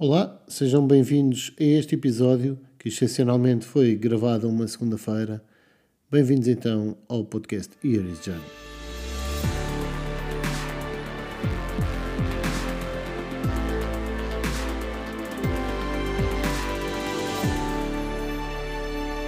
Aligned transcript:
Olá, 0.00 0.40
sejam 0.46 0.86
bem-vindos 0.86 1.52
a 1.58 1.64
este 1.64 1.96
episódio 1.96 2.56
que 2.78 2.88
excepcionalmente 2.88 3.66
foi 3.66 3.96
gravado 3.96 4.48
uma 4.48 4.68
segunda-feira. 4.68 5.42
Bem-vindos 6.08 6.46
então 6.46 6.96
ao 7.08 7.24
podcast 7.24 7.74
Here 7.82 8.08
is 8.08 8.20
John. 8.20 8.38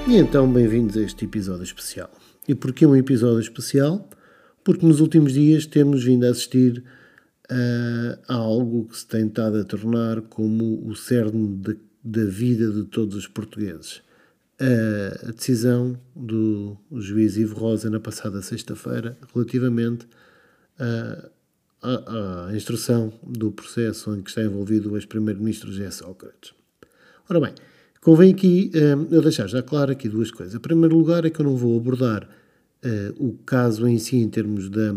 E 0.09 0.15
então, 0.19 0.49
bem-vindos 0.53 0.97
a 0.97 1.01
este 1.01 1.25
episódio 1.25 1.65
especial. 1.65 2.13
E 2.47 2.55
porquê 2.55 2.87
um 2.87 2.95
episódio 2.95 3.41
especial? 3.41 4.09
Porque 4.63 4.87
nos 4.87 5.01
últimos 5.01 5.33
dias 5.33 5.67
temos 5.67 6.05
vindo 6.05 6.25
a 6.27 6.31
assistir 6.31 6.85
uh, 7.51 8.19
a 8.29 8.35
algo 8.35 8.87
que 8.87 8.97
se 8.97 9.07
tem 9.07 9.27
estado 9.27 9.59
a 9.59 9.65
tornar 9.65 10.21
como 10.23 10.87
o 10.87 10.95
cerne 10.95 11.57
de, 11.57 11.77
da 12.03 12.25
vida 12.25 12.71
de 12.71 12.85
todos 12.85 13.17
os 13.17 13.27
portugueses. 13.27 14.03
Uh, 14.61 15.29
a 15.29 15.33
decisão 15.33 15.99
do 16.15 16.77
juiz 16.97 17.37
Ivo 17.37 17.59
Rosa 17.59 17.89
na 17.89 17.99
passada 17.99 18.43
sexta-feira 18.43 19.17
relativamente 19.35 20.07
uh, 20.79 21.31
à, 21.83 22.49
à, 22.49 22.55
instrução 22.57 23.11
do 23.27 23.51
processo 23.51 24.15
em 24.15 24.21
que 24.21 24.29
está 24.29 24.43
envolvido 24.43 24.93
o 24.93 24.97
ex-primeiro-ministro 24.97 25.73
José 25.73 25.91
Sócrates. 25.91 26.53
Ora 27.29 27.41
bem, 27.41 27.55
convém 28.03 28.35
aqui 28.35 28.71
uh, 28.75 29.15
eu 29.15 29.23
deixar 29.23 29.47
já 29.47 29.63
claro 29.63 29.93
aqui 29.93 30.09
duas 30.09 30.31
coisas. 30.31 30.55
Em 30.55 30.59
primeiro 30.59 30.95
lugar 30.95 31.25
é 31.25 31.31
que 31.31 31.41
eu 31.41 31.45
não 31.45 31.57
vou 31.57 31.77
abordar 31.77 32.29
o 33.19 33.35
caso 33.45 33.87
em 33.87 33.99
si 33.99 34.17
em 34.17 34.31
termos 34.31 34.71
da 34.71 34.95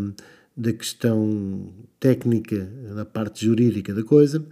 da 0.56 0.72
questão 0.72 1.72
técnica, 1.98 2.68
da 2.94 3.04
parte 3.04 3.44
jurídica 3.44 3.92
da 3.92 4.02
coisa. 4.02 4.44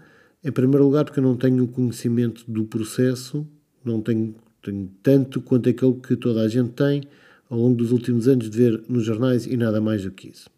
Em 0.42 0.50
primeiro 0.50 0.84
lugar, 0.84 1.04
porque 1.04 1.20
eu 1.20 1.24
não 1.24 1.36
tenho 1.36 1.66
conhecimento 1.68 2.44
do 2.48 2.64
processo, 2.64 3.46
não 3.84 4.00
tenho, 4.00 4.34
tenho 4.60 4.90
tanto 5.02 5.40
quanto 5.40 5.68
aquele 5.68 5.94
que 5.94 6.16
toda 6.16 6.40
a 6.40 6.48
gente 6.48 6.70
tem 6.70 7.02
ao 7.48 7.58
longo 7.58 7.76
dos 7.76 7.92
últimos 7.92 8.26
anos 8.26 8.48
de 8.48 8.56
ver 8.56 8.82
nos 8.88 9.04
jornais 9.04 9.46
e 9.46 9.56
nada 9.56 9.80
mais 9.80 10.02
do 10.02 10.10
que 10.10 10.28
isso. 10.28 10.50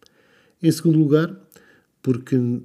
Em 0.62 0.70
segundo 0.70 0.98
lugar, 0.98 1.34
porque 2.00 2.36
uh, 2.36 2.62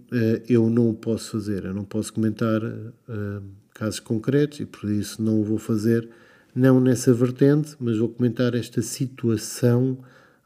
eu 0.48 0.70
não 0.70 0.94
posso 0.94 1.32
fazer, 1.32 1.66
eu 1.66 1.74
não 1.74 1.84
posso 1.84 2.14
comentar 2.14 2.64
uh, 2.64 3.44
casos 3.74 4.00
concretos 4.00 4.60
e 4.60 4.66
por 4.66 4.90
isso 4.90 5.22
não 5.22 5.42
o 5.42 5.44
vou 5.44 5.58
fazer, 5.58 6.08
não 6.54 6.80
nessa 6.80 7.14
vertente, 7.14 7.76
mas 7.80 7.98
vou 7.98 8.10
comentar 8.10 8.54
esta 8.54 8.82
situação 8.82 9.98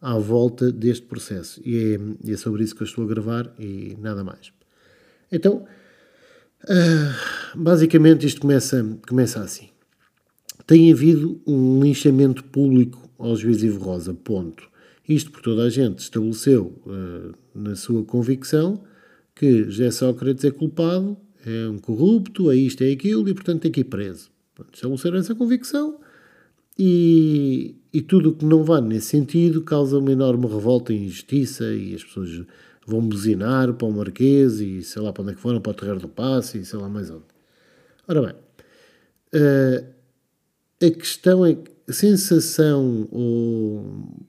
à 0.04 0.20
volta 0.20 0.70
deste 0.70 1.06
processo. 1.06 1.62
E 1.64 1.98
é, 2.28 2.34
é, 2.34 2.38
sobre 2.38 2.62
isso 2.62 2.76
que 2.76 2.84
eu 2.84 2.86
estou 2.86 3.06
a 3.06 3.08
gravar 3.08 3.56
e 3.58 3.96
nada 4.02 4.22
mais. 4.22 4.52
Então, 5.32 5.66
uh, 6.66 7.58
basicamente, 7.58 8.28
isto 8.28 8.42
começa, 8.42 8.86
começa 9.08 9.40
assim. 9.42 9.70
Tem 10.68 10.92
havido 10.92 11.42
um 11.48 11.82
linchamento 11.82 12.44
público 12.44 13.10
ao 13.18 13.34
juiz 13.38 13.64
Ivo 13.64 13.82
Rosa, 13.82 14.14
ponto. 14.14 14.70
Isto 15.08 15.32
por 15.32 15.42
toda 15.42 15.64
a 15.64 15.70
gente 15.70 16.00
estabeleceu 16.00 16.78
uh, 16.86 17.34
na 17.56 17.78
sua 17.78 18.04
convicção 18.04 18.84
que 19.34 19.64
José 19.64 19.90
Sócrates 19.90 20.44
é 20.44 20.52
culpado, 20.52 21.18
é 21.46 21.68
um 21.70 21.78
corrupto, 21.78 22.52
é 22.52 22.58
isto, 22.58 22.84
é 22.84 22.92
aquilo, 22.92 23.28
e 23.30 23.34
portanto 23.34 23.62
tem 23.62 23.72
que 23.72 23.82
ir 23.82 23.86
preso. 23.86 24.30
Estabeleceram 24.74 25.18
essa 25.18 25.34
convicção 25.34 26.00
e, 26.78 27.76
e 27.92 28.02
tudo 28.02 28.30
o 28.30 28.36
que 28.36 28.46
não 28.46 28.64
vá 28.64 28.82
nesse 28.82 29.08
sentido 29.08 29.62
causa 29.62 29.98
uma 29.98 30.12
enorme 30.12 30.48
revolta 30.48 30.94
e 30.94 31.06
injustiça 31.06 31.66
e 31.74 31.94
as 31.94 32.04
pessoas 32.04 32.46
vão 32.86 33.02
buzinar 33.02 33.74
para 33.74 33.88
o 33.88 33.92
Marquês 33.92 34.60
e 34.60 34.84
sei 34.84 35.02
lá 35.02 35.14
para 35.14 35.24
onde 35.24 35.32
é 35.34 35.36
que 35.36 35.42
foram, 35.42 35.62
para 35.62 35.72
o 35.72 35.74
Terreiro 35.74 36.00
do 36.00 36.08
Passo 36.08 36.58
e 36.58 36.66
sei 36.66 36.80
lá 36.80 36.90
mais 36.90 37.10
onde. 37.10 37.24
Ora 38.08 38.22
bem, 38.22 38.36
uh, 39.42 39.86
a 40.86 40.92
questão 40.92 41.46
é 41.46 41.54
que 41.54 41.72
a 41.88 41.94
sensação 41.94 43.08
ou, 43.12 44.26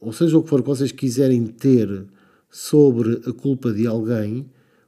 ou 0.00 0.12
seja 0.12 0.36
o 0.36 0.42
que 0.42 0.48
for 0.48 0.62
que 0.62 0.68
vocês 0.68 0.92
quiserem 0.92 1.46
ter 1.46 2.04
sobre 2.50 3.20
a 3.26 3.32
culpa 3.32 3.72
de 3.72 3.86
alguém 3.86 4.46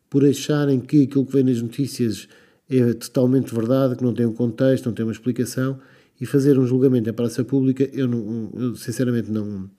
por 0.09 0.25
acharem 0.25 0.81
que 0.81 1.05
aquilo 1.05 1.27
que 1.27 1.33
vem 1.33 1.45
nas 1.45 1.61
notícias 1.61 2.28
é 2.69 2.93
totalmente 2.95 3.55
verdade, 3.55 3.97
que 3.97 4.05
não 4.05 4.12
tem 4.12 4.27
um 4.27 4.33
contexto, 4.33 4.87
não 4.87 4.93
tem 4.93 5.05
uma 5.05 5.12
explicação, 5.12 5.78
e 6.21 6.27
fazer 6.27 6.59
um 6.59 6.67
julgamento 6.67 7.09
em 7.09 7.12
praça 7.12 7.45
pública, 7.45 7.89
eu, 7.93 8.09
não, 8.09 8.51
eu 8.55 8.77
sinceramente 8.77 9.31
não, 9.31 9.71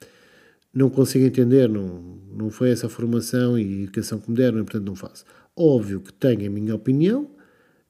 não 0.72 0.88
consigo 0.88 1.24
entender, 1.24 1.68
não, 1.68 2.18
não 2.32 2.50
foi 2.50 2.70
essa 2.70 2.88
formação 2.88 3.58
e 3.58 3.84
educação 3.84 4.18
que 4.18 4.30
me 4.30 4.36
deram, 4.36 4.58
e 4.58 4.64
portanto 4.64 4.86
não 4.86 4.94
faço. 4.94 5.24
Óbvio 5.56 6.00
que 6.00 6.12
tenho 6.12 6.46
a 6.46 6.50
minha 6.50 6.74
opinião, 6.74 7.30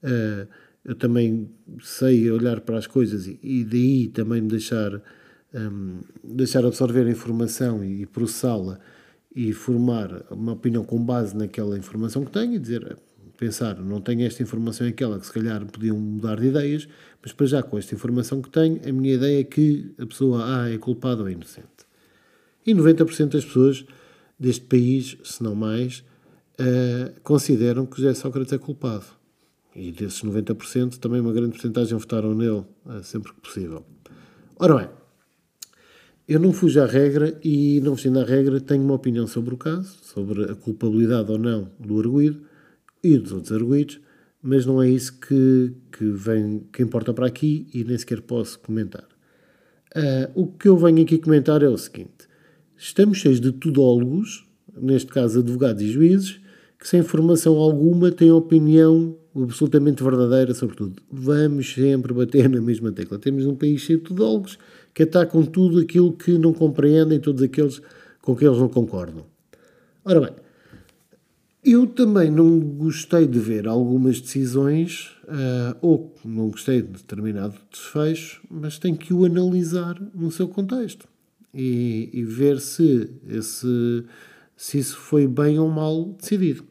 uh, 0.02 0.48
eu 0.84 0.94
também 0.94 1.50
sei 1.82 2.30
olhar 2.30 2.60
para 2.60 2.78
as 2.78 2.86
coisas 2.86 3.26
e, 3.26 3.38
e 3.42 3.64
daí 3.64 4.08
também 4.08 4.40
me 4.40 4.48
deixar, 4.48 4.94
um, 4.94 5.00
ehm, 5.54 6.00
deixar 6.24 6.64
absorver 6.64 7.06
a 7.06 7.10
informação 7.10 7.84
e, 7.84 8.02
e 8.02 8.06
processá-la 8.06 8.80
e 9.34 9.52
formar 9.52 10.24
uma 10.30 10.52
opinião 10.52 10.84
com 10.84 10.98
base 10.98 11.36
naquela 11.36 11.78
informação 11.78 12.24
que 12.24 12.32
tenho 12.32 12.54
e 12.54 12.58
dizer 12.58 12.96
pensar, 13.40 13.80
não 13.80 14.02
tenho 14.02 14.26
esta 14.26 14.42
informação 14.42 14.86
e 14.86 14.90
aquela 14.90 15.18
que 15.18 15.24
se 15.24 15.32
calhar 15.32 15.64
podiam 15.64 15.96
mudar 15.96 16.38
de 16.38 16.48
ideias, 16.48 16.86
mas 17.22 17.32
para 17.32 17.46
já 17.46 17.62
com 17.62 17.78
esta 17.78 17.94
informação 17.94 18.42
que 18.42 18.50
tenho, 18.50 18.78
a 18.86 18.92
minha 18.92 19.14
ideia 19.14 19.40
é 19.40 19.44
que 19.44 19.94
a 19.98 20.04
pessoa 20.04 20.44
A 20.44 20.70
é 20.70 20.76
culpada 20.76 21.22
ou 21.22 21.28
é 21.28 21.32
inocente. 21.32 21.66
E 22.66 22.74
90% 22.74 23.30
das 23.30 23.44
pessoas 23.46 23.86
deste 24.38 24.66
país, 24.66 25.16
se 25.24 25.42
não 25.42 25.54
mais, 25.54 26.04
uh, 26.60 27.18
consideram 27.22 27.86
que 27.86 27.96
José 27.96 28.12
Sócrates 28.12 28.52
é 28.52 28.58
culpado. 28.58 29.06
E 29.74 29.90
desses 29.90 30.22
90%, 30.22 30.98
também 30.98 31.22
uma 31.22 31.32
grande 31.32 31.52
porcentagem 31.52 31.96
votaram 31.96 32.34
nele, 32.34 32.62
uh, 32.84 33.02
sempre 33.02 33.32
que 33.32 33.40
possível. 33.40 33.86
Ora 34.58 34.76
bem, 34.76 34.88
eu 36.28 36.38
não 36.38 36.52
fujo 36.52 36.78
à 36.82 36.86
regra 36.86 37.40
e, 37.42 37.80
não 37.80 37.96
fugindo 37.96 38.20
à 38.20 38.24
regra, 38.24 38.60
tenho 38.60 38.84
uma 38.84 38.94
opinião 38.94 39.26
sobre 39.26 39.54
o 39.54 39.56
caso, 39.56 39.96
sobre 40.02 40.44
a 40.44 40.54
culpabilidade 40.54 41.32
ou 41.32 41.38
não 41.38 41.70
do 41.78 41.98
arguído, 41.98 42.49
e 43.02 43.18
dos 43.18 43.32
outros 43.32 43.52
arguídos, 43.52 44.00
mas 44.42 44.64
não 44.64 44.82
é 44.82 44.88
isso 44.88 45.18
que, 45.18 45.72
que, 45.92 46.04
vem, 46.10 46.62
que 46.72 46.82
importa 46.82 47.12
para 47.12 47.26
aqui 47.26 47.66
e 47.74 47.84
nem 47.84 47.96
sequer 47.96 48.20
posso 48.22 48.58
comentar. 48.58 49.04
Uh, 49.94 50.42
o 50.42 50.46
que 50.46 50.68
eu 50.68 50.76
venho 50.76 51.02
aqui 51.02 51.18
comentar 51.18 51.62
é 51.62 51.68
o 51.68 51.76
seguinte: 51.76 52.28
estamos 52.76 53.18
cheios 53.18 53.40
de 53.40 53.52
tudólogos, 53.52 54.46
neste 54.76 55.10
caso 55.10 55.40
advogados 55.40 55.82
e 55.82 55.90
juízes, 55.90 56.40
que 56.78 56.88
sem 56.88 57.02
formação 57.02 57.56
alguma 57.56 58.10
têm 58.10 58.30
opinião 58.30 59.16
absolutamente 59.34 60.02
verdadeira 60.02 60.54
sobre 60.54 60.76
tudo. 60.76 61.02
Vamos 61.10 61.74
sempre 61.74 62.12
bater 62.12 62.48
na 62.48 62.60
mesma 62.60 62.90
tecla. 62.90 63.18
Temos 63.18 63.46
um 63.46 63.54
país 63.54 63.80
cheio 63.80 63.98
de 63.98 64.06
tudólogos 64.06 64.58
que 64.94 65.02
atacam 65.02 65.44
tudo 65.44 65.80
aquilo 65.80 66.12
que 66.12 66.36
não 66.38 66.52
compreendem, 66.52 67.20
todos 67.20 67.42
aqueles 67.42 67.80
com 68.22 68.34
que 68.34 68.44
eles 68.44 68.58
não 68.58 68.68
concordam. 68.68 69.24
Ora 70.04 70.20
bem, 70.20 70.32
eu 71.62 71.86
também 71.86 72.30
não 72.30 72.58
gostei 72.58 73.26
de 73.26 73.38
ver 73.38 73.68
algumas 73.68 74.20
decisões, 74.20 75.10
uh, 75.24 75.76
ou 75.82 76.14
não 76.24 76.48
gostei 76.48 76.80
de 76.80 76.88
determinado 76.88 77.54
desfecho, 77.70 78.42
mas 78.50 78.78
tenho 78.78 78.96
que 78.96 79.12
o 79.12 79.24
analisar 79.24 80.00
no 80.14 80.30
seu 80.30 80.48
contexto 80.48 81.06
e, 81.52 82.08
e 82.12 82.24
ver 82.24 82.60
se, 82.60 83.10
esse, 83.28 84.04
se 84.56 84.78
isso 84.78 84.96
foi 84.96 85.26
bem 85.26 85.58
ou 85.58 85.68
mal 85.68 86.16
decidido. 86.18 86.64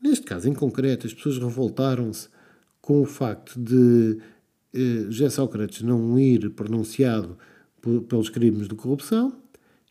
Neste 0.00 0.24
caso 0.24 0.48
em 0.48 0.54
concreto, 0.54 1.06
as 1.06 1.14
pessoas 1.14 1.38
revoltaram-se 1.38 2.28
com 2.80 3.02
o 3.02 3.06
facto 3.06 3.58
de 3.60 4.18
uh, 4.74 5.10
José 5.10 5.30
Sócrates 5.30 5.82
não 5.82 6.16
ir 6.18 6.50
pronunciado 6.50 7.36
pelos 8.08 8.28
crimes 8.28 8.68
de 8.68 8.74
corrupção 8.76 9.36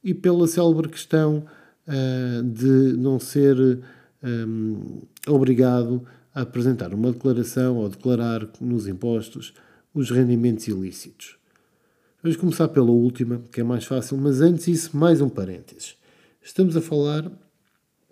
e 0.02 0.14
pela 0.14 0.48
célebre 0.48 0.88
questão 0.88 1.46
uh, 1.86 2.44
de 2.44 2.98
não 2.98 3.20
ser 3.20 3.82
um, 4.24 5.02
obrigado 5.28 6.06
a 6.34 6.42
apresentar 6.42 6.94
uma 6.94 7.12
declaração 7.12 7.78
ou 7.78 7.90
declarar 7.90 8.48
nos 8.60 8.88
impostos 8.88 9.54
os 9.94 10.10
rendimentos 10.10 10.68
ilícitos. 10.68 11.38
Vamos 12.24 12.38
começar 12.38 12.68
pela 12.68 12.92
última, 12.92 13.42
que 13.52 13.62
é 13.62 13.64
mais 13.64 13.84
fácil, 13.84 14.18
mas 14.18 14.42
antes 14.42 14.68
isso, 14.68 14.96
mais 14.96 15.22
um 15.22 15.30
parênteses. 15.30 15.98
Estamos 16.42 16.78
a 16.78 16.82
falar 16.82 17.32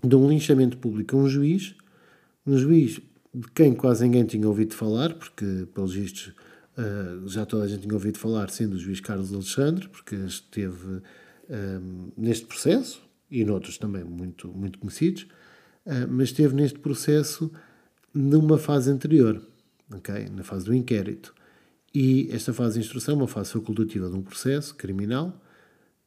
de 0.04 0.16
um 0.16 0.28
linchamento 0.28 0.78
público 0.78 1.16
a 1.16 1.20
um 1.20 1.30
juiz, 1.30 1.76
um 2.46 2.58
juiz 2.58 3.00
de 3.34 3.48
quem 3.54 3.74
quase 3.74 4.04
ninguém 4.04 4.26
tinha 4.26 4.48
ouvido 4.48 4.74
falar, 4.74 5.14
porque, 5.14 5.68
pelos 5.74 5.94
vistos, 5.94 6.34
uh, 6.78 7.28
já 7.28 7.46
toda 7.46 7.66
a 7.66 7.68
gente 7.68 7.82
tinha 7.82 7.94
ouvido 7.94 8.18
falar, 8.18 8.50
sendo 8.50 8.74
o 8.74 8.80
juiz 8.80 9.00
Carlos 9.00 9.32
Alexandre, 9.34 9.88
porque 9.88 10.16
esteve 10.16 11.02
neste 12.16 12.46
processo, 12.46 13.02
e 13.30 13.44
noutros 13.44 13.78
também 13.78 14.04
muito, 14.04 14.48
muito 14.50 14.78
conhecidos, 14.80 15.28
mas 16.10 16.30
esteve 16.30 16.56
neste 16.56 16.80
processo 16.80 17.52
numa 18.14 18.58
fase 18.58 18.92
anterior, 18.92 19.42
okay? 19.94 20.28
na 20.30 20.44
fase 20.44 20.66
do 20.66 20.74
inquérito. 20.74 21.34
E 21.94 22.30
esta 22.32 22.54
fase 22.54 22.76
de 22.76 22.86
instrução 22.86 23.16
é 23.16 23.18
uma 23.18 23.28
fase 23.28 23.52
facultativa 23.52 24.10
de 24.10 24.16
um 24.16 24.22
processo 24.22 24.76
criminal 24.76 25.42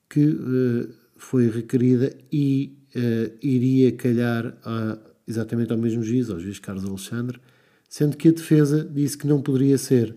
que 0.09 0.25
uh, 0.27 0.89
foi 1.17 1.49
requerida 1.49 2.15
e 2.31 2.77
uh, 2.95 3.37
iria 3.43 3.91
calhar 3.93 4.57
a, 4.65 4.99
exatamente 5.27 5.73
ao 5.73 5.79
mesmo 5.79 6.03
juiz, 6.03 6.31
ao 6.31 6.39
juiz 6.39 6.59
Carlos 6.59 6.85
Alexandre, 6.85 7.41
sendo 7.89 8.17
que 8.17 8.29
a 8.29 8.33
defesa 8.33 8.85
disse 8.85 9.19
que 9.19 9.27
não 9.27 9.43
poderia 9.43 9.79
ser, 9.79 10.15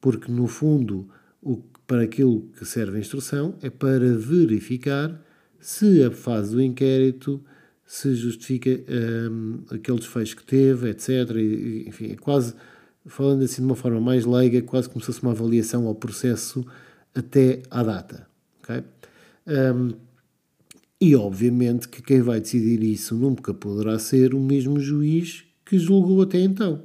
porque 0.00 0.30
no 0.30 0.46
fundo, 0.46 1.08
o, 1.42 1.56
para 1.86 2.02
aquilo 2.02 2.48
que 2.58 2.64
serve 2.64 2.98
a 2.98 3.00
instrução 3.00 3.54
é 3.62 3.70
para 3.70 4.12
verificar 4.14 5.20
se 5.58 6.02
a 6.02 6.10
fase 6.10 6.52
do 6.54 6.62
inquérito 6.62 7.42
se 7.88 8.14
justifica 8.14 8.68
um, 8.68 9.60
aquele 9.70 9.96
desfecho 9.96 10.36
que 10.36 10.44
teve, 10.44 10.90
etc. 10.90 11.08
E, 11.36 11.86
enfim, 11.88 12.12
é 12.12 12.16
quase, 12.16 12.52
falando 13.06 13.42
assim 13.42 13.62
de 13.62 13.66
uma 13.66 13.74
forma 13.74 13.98
mais 13.98 14.26
leiga, 14.26 14.60
quase 14.60 14.90
como 14.90 15.00
se 15.00 15.06
fosse 15.06 15.22
uma 15.22 15.32
avaliação 15.32 15.86
ao 15.86 15.94
processo 15.94 16.66
até 17.14 17.62
à 17.70 17.82
data. 17.82 18.28
Okay? 18.60 18.84
Um, 19.46 19.92
e 21.00 21.16
obviamente 21.16 21.88
que 21.88 22.02
quem 22.02 22.20
vai 22.20 22.40
decidir 22.40 22.82
isso 22.82 23.14
nunca 23.14 23.54
poderá 23.54 23.98
ser 23.98 24.34
o 24.34 24.40
mesmo 24.40 24.78
juiz 24.78 25.44
que 25.64 25.78
julgou 25.78 26.20
até 26.20 26.40
então. 26.40 26.82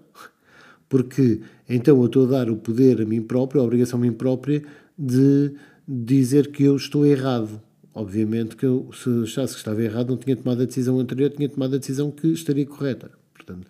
Porque 0.88 1.42
então 1.68 2.00
eu 2.00 2.06
estou 2.06 2.26
a 2.28 2.30
dar 2.30 2.50
o 2.50 2.56
poder 2.56 3.02
a 3.02 3.06
mim 3.06 3.22
próprio, 3.22 3.60
a 3.60 3.66
obrigação 3.66 4.00
a 4.00 4.02
mim 4.02 4.14
própria 4.14 4.64
de 4.98 5.52
dizer 5.86 6.50
que 6.50 6.64
eu 6.64 6.78
estou 6.78 7.06
errado. 7.06 7.62
Obviamente 7.96 8.56
que 8.56 8.66
eu, 8.66 8.90
se 8.92 9.10
achasse 9.24 9.54
que 9.54 9.60
estava 9.60 9.82
errado, 9.84 10.10
não 10.10 10.18
tinha 10.18 10.36
tomado 10.36 10.64
a 10.64 10.66
decisão 10.66 11.00
anterior, 11.00 11.30
tinha 11.30 11.48
tomado 11.48 11.76
a 11.76 11.78
decisão 11.78 12.10
que 12.10 12.28
estaria 12.28 12.66
correta. 12.66 13.12
Portanto, 13.34 13.68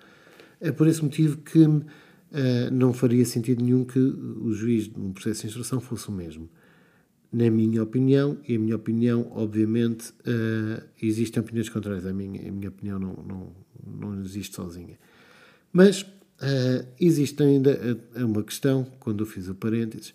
é 0.61 0.71
por 0.71 0.87
esse 0.87 1.03
motivo 1.03 1.37
que 1.37 1.59
uh, 1.59 1.83
não 2.71 2.93
faria 2.93 3.25
sentido 3.25 3.61
nenhum 3.61 3.83
que 3.83 3.99
o 3.99 4.53
juiz 4.53 4.87
de 4.87 4.97
um 4.97 5.11
processo 5.11 5.41
de 5.41 5.47
instrução 5.47 5.81
fosse 5.81 6.07
o 6.07 6.11
mesmo. 6.11 6.49
Na 7.33 7.49
minha 7.49 7.83
opinião, 7.83 8.37
e 8.47 8.55
a 8.55 8.59
minha 8.59 8.75
opinião, 8.77 9.29
obviamente, 9.35 10.11
uh, 10.21 10.81
existem 11.01 11.41
opiniões 11.41 11.67
contrárias. 11.67 12.05
A 12.05 12.13
minha, 12.13 12.47
a 12.47 12.51
minha 12.51 12.69
opinião 12.69 12.97
não, 12.97 13.13
não, 13.27 13.51
não 13.85 14.23
existe 14.23 14.55
sozinha. 14.55 14.97
Mas 15.73 16.03
uh, 16.03 16.87
existe 16.97 17.43
ainda 17.43 17.99
uma 18.15 18.41
questão, 18.41 18.87
quando 19.01 19.23
eu 19.23 19.25
fiz 19.25 19.49
o 19.49 19.55
parênteses, 19.55 20.13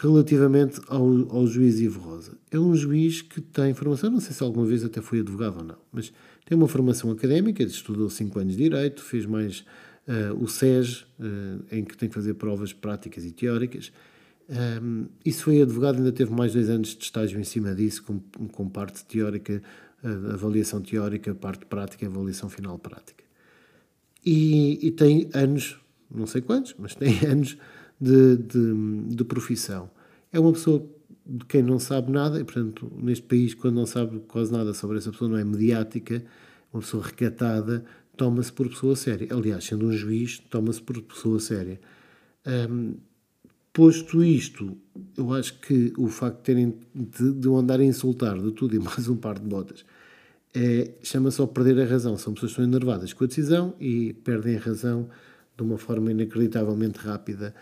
relativamente 0.00 0.80
ao, 0.88 1.04
ao 1.30 1.46
juiz 1.46 1.78
Ivo 1.78 2.00
Rosa. 2.00 2.32
É 2.50 2.58
um 2.58 2.74
juiz 2.74 3.20
que 3.20 3.38
tem 3.40 3.74
formação, 3.74 4.10
não 4.10 4.20
sei 4.20 4.32
se 4.32 4.42
alguma 4.42 4.64
vez 4.64 4.82
até 4.82 5.02
foi 5.02 5.20
advogado 5.20 5.58
ou 5.58 5.64
não, 5.64 5.76
mas 5.92 6.10
tem 6.46 6.56
uma 6.56 6.66
formação 6.66 7.10
académica, 7.10 7.62
estudou 7.62 8.08
5 8.08 8.38
anos 8.38 8.56
de 8.56 8.62
Direito, 8.62 9.02
fez 9.02 9.26
mais 9.26 9.60
uh, 10.08 10.42
o 10.42 10.48
SES, 10.48 11.02
uh, 11.02 11.64
em 11.70 11.84
que 11.84 11.98
tem 11.98 12.08
que 12.08 12.14
fazer 12.14 12.32
provas 12.34 12.72
práticas 12.72 13.26
e 13.26 13.30
teóricas. 13.30 13.92
Um, 14.82 15.06
isso 15.24 15.44
foi 15.44 15.60
advogado, 15.60 15.98
ainda 15.98 16.12
teve 16.12 16.32
mais 16.32 16.54
dois 16.54 16.70
anos 16.70 16.96
de 16.96 17.04
estágio 17.04 17.38
em 17.38 17.44
cima 17.44 17.74
disso, 17.74 18.02
com, 18.02 18.20
com 18.48 18.68
parte 18.70 19.04
teórica, 19.04 19.62
uh, 20.02 20.32
avaliação 20.32 20.80
teórica, 20.80 21.34
parte 21.34 21.66
prática, 21.66 22.06
avaliação 22.06 22.48
final 22.48 22.78
prática. 22.78 23.22
E, 24.24 24.78
e 24.80 24.90
tem 24.92 25.28
anos, 25.34 25.78
não 26.10 26.26
sei 26.26 26.40
quantos, 26.40 26.74
mas 26.78 26.94
tem 26.94 27.18
anos 27.28 27.58
de, 28.00 28.36
de, 28.36 29.14
de 29.14 29.24
profissão. 29.24 29.90
É 30.32 30.38
uma 30.38 30.52
pessoa 30.52 30.86
de 31.26 31.44
quem 31.44 31.62
não 31.62 31.78
sabe 31.78 32.10
nada, 32.10 32.40
e 32.40 32.44
portanto, 32.44 32.90
neste 32.96 33.24
país, 33.24 33.54
quando 33.54 33.76
não 33.76 33.86
sabe 33.86 34.20
quase 34.26 34.52
nada 34.52 34.72
sobre 34.74 34.98
essa 34.98 35.10
pessoa, 35.10 35.30
não 35.30 35.36
é 35.36 35.44
mediática, 35.44 36.24
uma 36.72 36.80
pessoa 36.80 37.04
recatada, 37.04 37.84
toma-se 38.16 38.52
por 38.52 38.68
pessoa 38.68 38.96
séria. 38.96 39.28
Aliás, 39.30 39.64
sendo 39.64 39.86
um 39.86 39.92
juiz, 39.92 40.38
toma-se 40.38 40.80
por 40.80 41.00
pessoa 41.02 41.38
séria. 41.38 41.80
Um, 42.70 42.94
posto 43.72 44.22
isto, 44.22 44.76
eu 45.16 45.32
acho 45.32 45.60
que 45.60 45.92
o 45.96 46.08
facto 46.08 46.38
de 46.38 46.42
terem 46.42 46.74
de, 46.94 47.32
de 47.32 47.48
andar 47.48 47.80
a 47.80 47.84
insultar 47.84 48.38
de 48.38 48.50
tudo 48.52 48.74
e 48.74 48.78
mais 48.80 49.08
um 49.08 49.16
par 49.16 49.38
de 49.38 49.46
botas 49.46 49.84
é, 50.54 50.92
chama-se 51.02 51.40
ao 51.40 51.48
perder 51.48 51.80
a 51.80 51.84
razão. 51.84 52.16
São 52.16 52.34
pessoas 52.34 52.52
que 52.52 52.60
estão 52.60 52.64
enervadas 52.64 53.12
com 53.12 53.24
a 53.24 53.26
decisão 53.26 53.74
e 53.80 54.12
perdem 54.12 54.56
a 54.56 54.60
razão 54.60 55.08
de 55.56 55.62
uma 55.62 55.78
forma 55.78 56.10
inacreditavelmente 56.10 56.98
rápida 56.98 57.54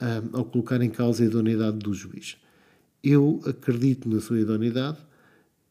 um, 0.00 0.36
ao 0.36 0.44
colocar 0.44 0.80
em 0.82 0.90
causa 0.90 1.22
a 1.22 1.26
idoneidade 1.26 1.78
do 1.78 1.92
juiz. 1.92 2.36
Eu 3.02 3.40
acredito 3.46 4.08
na 4.08 4.20
sua 4.20 4.40
idoneidade, 4.40 4.98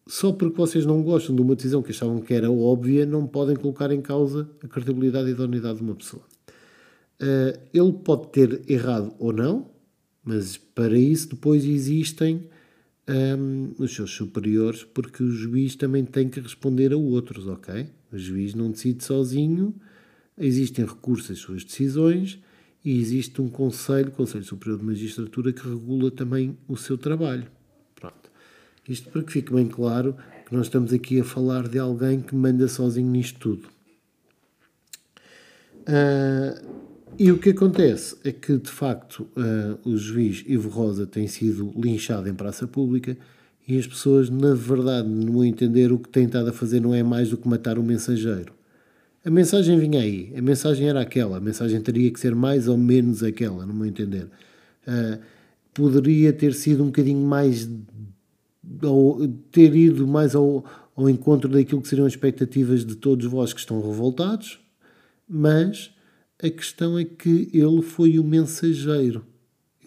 só 0.06 0.32
porque 0.32 0.58
vocês 0.58 0.86
não 0.86 1.02
gostam 1.02 1.36
de 1.36 1.42
uma 1.42 1.56
decisão 1.56 1.82
que 1.82 1.92
achavam 1.92 2.22
que 2.22 2.34
era 2.34 2.52
óbvia, 2.52 3.06
não 3.06 3.26
podem 3.26 3.56
colocar 3.56 3.92
em 3.92 4.02
causa 4.02 4.50
a 4.64 4.68
credibilidade 4.68 5.28
e 5.28 5.30
a 5.30 5.34
idoneidade 5.34 5.78
de 5.78 5.84
uma 5.84 5.96
pessoa. 5.96 6.24
Uh, 7.22 7.58
ele 7.74 7.94
pode 8.04 8.28
ter 8.30 8.62
errado 8.70 9.14
ou 9.18 9.32
não, 9.32 9.70
mas 10.24 10.58
para 10.58 10.98
isso 10.98 11.30
depois 11.30 11.64
existem 11.64 12.48
um, 13.08 13.72
os 13.78 13.94
seus 13.94 14.12
superiores, 14.12 14.84
porque 14.84 15.24
o 15.24 15.32
juiz 15.32 15.76
também 15.76 16.06
tem 16.06 16.30
que 16.30 16.40
responder 16.40 16.94
a 16.94 16.98
outros, 16.98 17.48
ok? 17.48 17.88
O 18.12 18.18
juiz 18.18 18.54
não 18.54 18.72
decide 18.72 19.04
sozinho, 19.04 19.74
existem 20.38 20.86
recursos 20.86 21.32
às 21.32 21.40
suas 21.40 21.64
decisões 21.64 22.40
e 22.84 23.00
existe 23.00 23.42
um 23.42 23.48
conselho, 23.48 24.12
Conselho 24.12 24.44
Superior 24.44 24.80
de 24.80 24.86
Magistratura, 24.86 25.54
que 25.54 25.68
regula 25.68 26.12
também 26.12 26.58
o 26.68 26.76
seu 26.76 26.98
trabalho. 26.98 27.48
Pronto. 27.96 28.30
Isto 28.88 29.10
para 29.10 29.24
que 29.24 29.32
fique 29.32 29.54
bem 29.54 29.68
claro 29.68 30.16
que 30.46 30.54
nós 30.54 30.66
estamos 30.66 30.92
aqui 30.92 31.20
a 31.20 31.24
falar 31.24 31.68
de 31.68 31.80
alguém 31.80 32.20
que 32.20 32.36
manda 32.36 32.68
sozinho 32.68 33.10
nisto 33.10 33.40
tudo. 33.40 33.68
Uh, 35.84 36.84
e 37.18 37.32
o 37.32 37.38
que 37.38 37.52
acontece 37.52 38.18
é 38.24 38.32
que, 38.32 38.58
de 38.58 38.70
facto, 38.70 39.30
uh, 39.38 39.90
o 39.90 39.96
juiz 39.96 40.44
Ivo 40.48 40.70
Rosa 40.70 41.06
tem 41.06 41.28
sido 41.28 41.72
linchado 41.78 42.28
em 42.28 42.34
praça 42.34 42.68
pública 42.68 43.16
e 43.68 43.78
as 43.78 43.88
pessoas, 43.88 44.30
na 44.30 44.54
verdade, 44.54 45.08
no 45.08 45.32
meu 45.32 45.46
entender, 45.46 45.92
o 45.92 46.00
que 46.00 46.10
têm 46.10 46.26
estado 46.26 46.50
a 46.50 46.54
fazer 46.54 46.82
não 46.82 46.94
é 46.94 47.04
mais 47.04 47.30
do 47.30 47.38
que 47.38 47.48
matar 47.48 47.78
o 47.78 47.84
mensageiro. 47.84 48.52
A 49.26 49.30
mensagem 49.30 49.80
vinha 49.80 50.02
aí, 50.02 50.34
a 50.38 50.42
mensagem 50.42 50.90
era 50.90 51.00
aquela, 51.00 51.38
a 51.38 51.40
mensagem 51.40 51.80
teria 51.82 52.12
que 52.12 52.20
ser 52.20 52.36
mais 52.36 52.68
ou 52.68 52.78
menos 52.78 53.24
aquela, 53.24 53.66
no 53.66 53.74
meu 53.74 53.86
entender. 53.86 54.26
Uh, 54.86 55.18
poderia 55.74 56.34
ter 56.34 56.54
sido 56.54 56.84
um 56.84 56.88
bocadinho 56.88 57.26
mais. 57.26 57.70
ou 58.82 59.26
ter 59.50 59.74
ido 59.74 60.06
mais 60.06 60.36
ao, 60.36 60.66
ao 60.94 61.10
encontro 61.10 61.50
daquilo 61.50 61.82
que 61.82 61.88
seriam 61.88 62.06
as 62.06 62.12
expectativas 62.12 62.84
de 62.86 62.96
todos 62.96 63.26
vós 63.26 63.54
que 63.54 63.62
estão 63.62 63.82
revoltados, 63.82 64.60
mas 65.28 65.92
a 66.42 66.50
questão 66.50 67.00
é 67.00 67.06
que 67.06 67.50
ele 67.54 67.82
foi 67.82 68.20
o 68.20 68.26
mensageiro. 68.26 69.26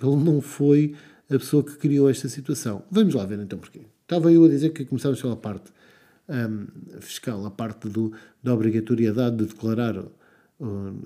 Ele 0.03 0.17
não 0.17 0.41
foi 0.41 0.95
a 1.29 1.39
pessoa 1.39 1.63
que 1.63 1.77
criou 1.77 2.09
esta 2.09 2.27
situação. 2.31 2.85
Vamos 2.91 3.13
lá 3.13 3.27
ver 3.27 3.39
então 3.39 3.59
porquê. 3.59 3.83
Estava 4.03 4.33
eu 4.33 4.45
a 4.45 4.49
dizer 4.49 4.71
que 4.71 4.85
começámos 4.87 5.21
pela 5.21 5.37
parte 5.37 5.71
um, 6.29 7.01
fiscal, 7.01 7.45
a 7.47 7.51
parte 7.51 7.89
do, 7.89 8.13
da 8.43 8.55
obrigatoriedade 8.55 9.37
de 9.37 9.47
declarar 9.47 9.99
uh, 9.99 10.11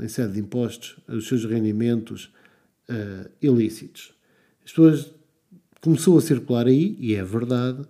em 0.00 0.08
sede 0.08 0.34
de 0.34 0.40
impostos 0.40 0.96
os 1.08 1.26
seus 1.26 1.44
rendimentos 1.44 2.32
uh, 2.88 3.30
ilícitos. 3.40 4.12
As 4.64 4.70
pessoas 4.70 5.12
começou 5.80 6.18
a 6.18 6.22
circular 6.22 6.66
aí, 6.66 6.96
e 6.98 7.14
é 7.14 7.24
verdade, 7.24 7.82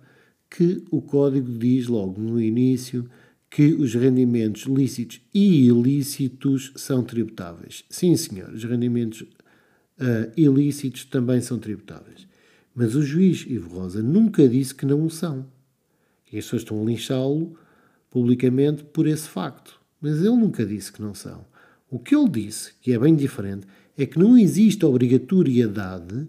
que 0.49 0.83
o 0.91 1.01
código 1.01 1.51
diz 1.57 1.87
logo 1.87 2.21
no 2.21 2.41
início 2.41 3.09
que 3.49 3.73
os 3.73 3.93
rendimentos 3.93 4.63
lícitos 4.63 5.21
e 5.33 5.67
ilícitos 5.67 6.71
são 6.75 7.03
tributáveis. 7.03 7.83
Sim, 7.89 8.15
senhor, 8.15 8.49
os 8.49 8.63
rendimentos 8.63 9.21
uh, 9.21 10.31
ilícitos 10.37 11.03
também 11.05 11.41
são 11.41 11.59
tributáveis. 11.59 12.27
Mas 12.73 12.95
o 12.95 13.03
juiz 13.03 13.45
Ivo 13.45 13.77
Rosa 13.77 14.01
nunca 14.01 14.47
disse 14.47 14.73
que 14.73 14.85
não 14.85 15.05
o 15.05 15.09
são. 15.09 15.45
E 16.31 16.37
as 16.37 16.45
pessoas 16.45 16.61
estão 16.61 16.81
a 16.81 16.85
linchá-lo 16.85 17.55
publicamente 18.09 18.83
por 18.83 19.07
esse 19.07 19.27
facto. 19.27 19.79
Mas 19.99 20.17
ele 20.19 20.35
nunca 20.35 20.65
disse 20.65 20.91
que 20.91 21.01
não 21.01 21.13
são. 21.13 21.45
O 21.89 21.99
que 21.99 22.15
ele 22.15 22.29
disse, 22.29 22.73
que 22.81 22.93
é 22.93 22.99
bem 22.99 23.15
diferente, 23.15 23.67
é 23.97 24.05
que 24.05 24.17
não 24.17 24.37
existe 24.37 24.85
obrigatoriedade 24.85 26.27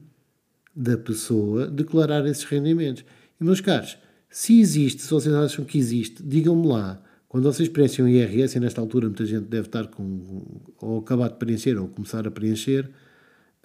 da 0.75 0.97
pessoa 0.97 1.67
declarar 1.69 2.27
esses 2.27 2.45
rendimentos. 2.45 3.05
E, 3.41 3.45
meus 3.45 3.61
caros, 3.61 3.97
se 4.29 4.61
existe, 4.61 5.03
se 5.03 5.11
vocês 5.11 5.35
acham 5.35 5.65
que 5.65 5.79
existe, 5.79 6.23
digam-me 6.23 6.67
lá. 6.67 7.03
Quando 7.29 7.45
vocês 7.45 7.69
preenchem 7.69 8.05
o 8.05 8.09
IRS, 8.09 8.57
e 8.57 8.61
nesta 8.61 8.81
altura 8.81 9.07
muita 9.07 9.25
gente 9.25 9.45
deve 9.45 9.69
estar 9.69 9.87
com, 9.87 10.61
ou 10.81 10.99
acabar 10.99 11.29
de 11.29 11.37
preencher, 11.37 11.79
ou 11.79 11.89
começar 11.89 12.27
a 12.27 12.31
preencher 12.31 12.91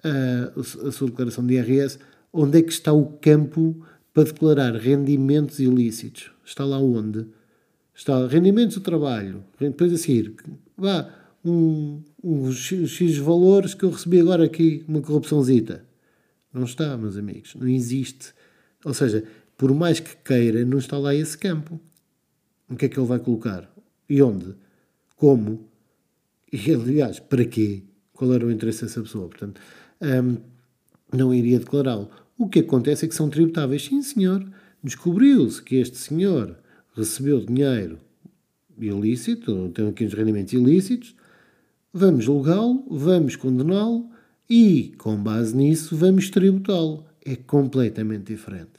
uh, 0.04 0.88
a 0.88 0.92
sua 0.92 1.08
declaração 1.08 1.46
de 1.46 1.54
IRS, 1.54 1.98
onde 2.32 2.58
é 2.58 2.62
que 2.62 2.72
está 2.72 2.92
o 2.92 3.06
campo 3.18 3.82
para 4.18 4.24
declarar 4.24 4.74
rendimentos 4.74 5.60
ilícitos. 5.60 6.32
Está 6.44 6.64
lá 6.64 6.76
onde? 6.80 7.24
Está 7.94 8.26
rendimentos 8.26 8.74
do 8.74 8.82
trabalho. 8.82 9.44
Depois 9.60 9.92
a 9.92 9.96
seguir, 9.96 10.34
vá, 10.76 11.08
um, 11.44 12.02
um 12.24 12.50
X, 12.50 12.90
X 12.90 13.16
valores 13.18 13.74
que 13.74 13.84
eu 13.84 13.90
recebi 13.90 14.18
agora 14.18 14.44
aqui, 14.44 14.84
uma 14.88 15.00
corrupçãozita. 15.00 15.84
Não 16.52 16.64
está, 16.64 16.96
meus 16.96 17.16
amigos. 17.16 17.54
Não 17.54 17.68
existe. 17.68 18.34
Ou 18.84 18.92
seja, 18.92 19.22
por 19.56 19.72
mais 19.72 20.00
que 20.00 20.16
queira, 20.16 20.64
não 20.64 20.78
está 20.78 20.98
lá 20.98 21.14
esse 21.14 21.38
campo. 21.38 21.80
O 22.68 22.74
que 22.74 22.86
é 22.86 22.88
que 22.88 22.98
ele 22.98 23.06
vai 23.06 23.20
colocar? 23.20 23.72
E 24.08 24.20
onde? 24.20 24.56
Como? 25.14 25.68
E, 26.52 26.74
aliás, 26.74 27.20
para 27.20 27.44
quê? 27.44 27.84
Qual 28.12 28.34
era 28.34 28.44
o 28.44 28.50
interesse 28.50 28.82
dessa 28.82 29.00
pessoa? 29.00 29.28
Portanto, 29.28 29.60
hum, 30.02 30.38
não 31.12 31.32
iria 31.32 31.60
declará-lo. 31.60 32.10
O 32.38 32.48
que 32.48 32.60
acontece 32.60 33.04
é 33.04 33.08
que 33.08 33.14
são 33.16 33.28
tributáveis. 33.28 33.84
Sim, 33.84 34.00
senhor. 34.00 34.48
Descobriu-se 34.82 35.60
que 35.60 35.74
este 35.74 35.98
senhor 35.98 36.56
recebeu 36.94 37.44
dinheiro 37.44 37.98
ilícito, 38.80 39.70
tem 39.70 39.88
aqui 39.88 40.04
uns 40.04 40.14
rendimentos 40.14 40.52
ilícitos, 40.52 41.16
vamos 41.92 42.24
julgá-lo, 42.24 42.84
vamos 42.88 43.34
condená-lo 43.34 44.08
e, 44.48 44.94
com 44.98 45.16
base 45.16 45.56
nisso, 45.56 45.96
vamos 45.96 46.30
tributá-lo. 46.30 47.04
É 47.24 47.34
completamente 47.34 48.32
diferente. 48.32 48.70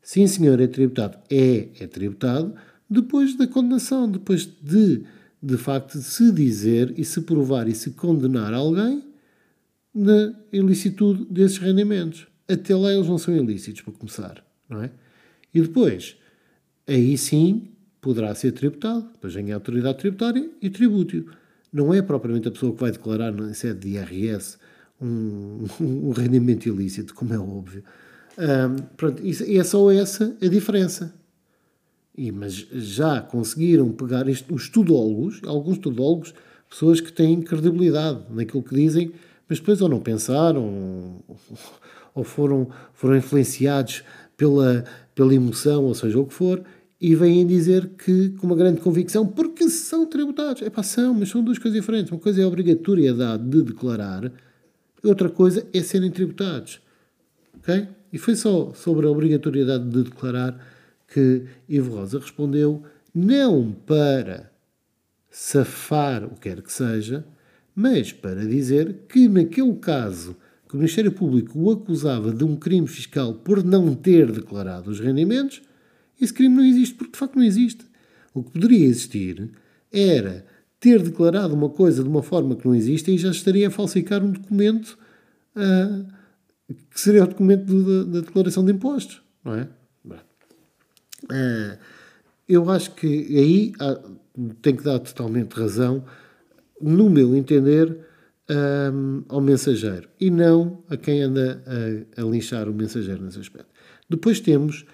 Sim, 0.00 0.28
senhor, 0.28 0.60
é 0.60 0.68
tributado. 0.68 1.18
É, 1.28 1.68
é 1.80 1.86
tributado 1.88 2.54
depois 2.88 3.36
da 3.36 3.46
condenação, 3.46 4.08
depois 4.08 4.46
de, 4.46 5.02
de 5.42 5.56
facto, 5.56 5.98
se 5.98 6.30
dizer 6.30 6.94
e 6.96 7.04
se 7.04 7.20
provar 7.22 7.68
e 7.68 7.74
se 7.74 7.90
condenar 7.90 8.54
alguém 8.54 9.02
na 9.92 10.32
ilicitude 10.52 11.26
desses 11.28 11.58
rendimentos. 11.58 12.29
Até 12.52 12.74
lá 12.74 12.92
eles 12.92 13.06
não 13.06 13.18
são 13.18 13.34
ilícitos, 13.36 13.82
para 13.82 13.92
começar, 13.92 14.44
não 14.68 14.82
é? 14.82 14.90
E 15.54 15.60
depois, 15.60 16.16
aí 16.86 17.16
sim, 17.16 17.68
poderá 18.00 18.34
ser 18.34 18.52
tributado. 18.52 19.08
Depois 19.12 19.34
vem 19.34 19.52
a 19.52 19.56
autoridade 19.56 19.98
tributária 19.98 20.48
e 20.60 20.70
tribútio. 20.70 21.30
Não 21.72 21.94
é 21.94 22.02
propriamente 22.02 22.48
a 22.48 22.50
pessoa 22.50 22.72
que 22.72 22.80
vai 22.80 22.90
declarar 22.90 23.32
na 23.32 23.54
sede 23.54 23.80
de 23.80 23.88
IRS 23.96 24.58
um, 25.00 25.66
um 25.80 26.10
rendimento 26.10 26.66
ilícito, 26.66 27.14
como 27.14 27.34
é 27.34 27.38
óbvio. 27.38 27.84
Um, 28.38 28.76
pronto, 28.96 29.24
isso, 29.26 29.44
é 29.46 29.62
só 29.62 29.90
essa 29.90 30.36
a 30.40 30.46
diferença. 30.46 31.14
E, 32.16 32.32
mas 32.32 32.54
já 32.54 33.20
conseguiram 33.20 33.90
pegar 33.92 34.28
isto, 34.28 34.52
os 34.54 34.68
tudólogos, 34.68 35.40
alguns 35.46 35.78
tudólogos, 35.78 36.34
pessoas 36.68 37.00
que 37.00 37.12
têm 37.12 37.40
credibilidade 37.40 38.24
naquilo 38.30 38.62
que 38.62 38.74
dizem, 38.74 39.12
mas 39.48 39.58
depois 39.58 39.80
ou 39.80 39.88
não 39.88 40.00
pensaram, 40.00 41.22
foram, 42.24 42.68
foram 42.92 43.16
influenciados 43.16 44.02
pela, 44.36 44.84
pela 45.14 45.34
emoção, 45.34 45.84
ou 45.84 45.94
seja, 45.94 46.18
o 46.18 46.26
que 46.26 46.34
for, 46.34 46.62
e 47.00 47.14
vêm 47.14 47.46
dizer 47.46 47.90
que, 47.96 48.30
com 48.30 48.46
uma 48.46 48.56
grande 48.56 48.80
convicção, 48.80 49.26
porque 49.26 49.68
são 49.70 50.06
tributados. 50.06 50.62
É 50.62 50.68
pá, 50.68 50.82
são, 50.82 51.14
mas 51.14 51.30
são 51.30 51.42
duas 51.42 51.58
coisas 51.58 51.80
diferentes. 51.80 52.12
Uma 52.12 52.20
coisa 52.20 52.40
é 52.40 52.44
a 52.44 52.48
obrigatoriedade 52.48 53.42
de 53.42 53.62
declarar, 53.62 54.30
outra 55.02 55.30
coisa 55.30 55.66
é 55.72 55.80
serem 55.82 56.10
tributados. 56.10 56.80
Ok? 57.58 57.88
E 58.12 58.18
foi 58.18 58.34
só 58.34 58.72
sobre 58.74 59.06
a 59.06 59.10
obrigatoriedade 59.10 59.88
de 59.88 60.02
declarar 60.02 60.58
que 61.08 61.44
Ivo 61.68 61.96
Rosa 61.96 62.18
respondeu 62.18 62.82
não 63.14 63.72
para 63.72 64.50
safar 65.30 66.24
o 66.24 66.30
que 66.30 66.48
quer 66.48 66.62
que 66.62 66.72
seja, 66.72 67.24
mas 67.74 68.12
para 68.12 68.44
dizer 68.44 69.04
que 69.08 69.28
naquele 69.28 69.74
caso 69.76 70.36
que 70.70 70.76
o 70.76 70.78
Ministério 70.78 71.10
Público 71.10 71.58
o 71.58 71.72
acusava 71.72 72.32
de 72.32 72.44
um 72.44 72.54
crime 72.54 72.86
fiscal 72.86 73.34
por 73.34 73.64
não 73.64 73.92
ter 73.94 74.30
declarado 74.30 74.90
os 74.90 75.00
rendimentos, 75.00 75.60
esse 76.20 76.32
crime 76.32 76.54
não 76.54 76.64
existe, 76.64 76.94
porque 76.94 77.12
de 77.12 77.18
facto 77.18 77.36
não 77.36 77.42
existe. 77.42 77.84
O 78.32 78.42
que 78.42 78.52
poderia 78.52 78.86
existir 78.86 79.50
era 79.92 80.46
ter 80.78 81.02
declarado 81.02 81.54
uma 81.54 81.68
coisa 81.68 82.02
de 82.02 82.08
uma 82.08 82.22
forma 82.22 82.54
que 82.54 82.66
não 82.66 82.74
existe 82.74 83.10
e 83.10 83.18
já 83.18 83.30
estaria 83.30 83.66
a 83.66 83.70
falsificar 83.70 84.22
um 84.22 84.30
documento 84.30 84.96
uh, 85.56 86.06
que 86.90 87.00
seria 87.00 87.24
o 87.24 87.26
documento 87.26 87.64
do, 87.64 88.04
da, 88.04 88.12
da, 88.12 88.26
declaração 88.26 88.64
de 88.64 88.72
impostos, 88.72 89.20
não 89.44 89.54
é? 89.54 89.68
Uh, 91.24 91.78
eu 92.48 92.70
acho 92.70 92.94
que 92.94 93.06
aí 93.06 93.72
há, 93.78 94.00
tem 94.62 94.74
que 94.74 94.82
dar 94.82 94.98
totalmente 95.00 95.52
razão, 95.52 96.04
no 96.80 97.10
meu 97.10 97.36
entender, 97.36 97.98
um, 98.50 99.22
ao 99.28 99.40
mensageiro 99.40 100.08
e 100.18 100.30
não 100.30 100.82
a 100.88 100.96
quem 100.96 101.22
anda 101.22 101.62
a, 102.16 102.20
a 102.20 102.24
linchar 102.24 102.68
o 102.68 102.74
mensageiro 102.74 103.22
nesse 103.22 103.38
aspecto. 103.38 103.68
Depois 104.08 104.40
temos 104.40 104.84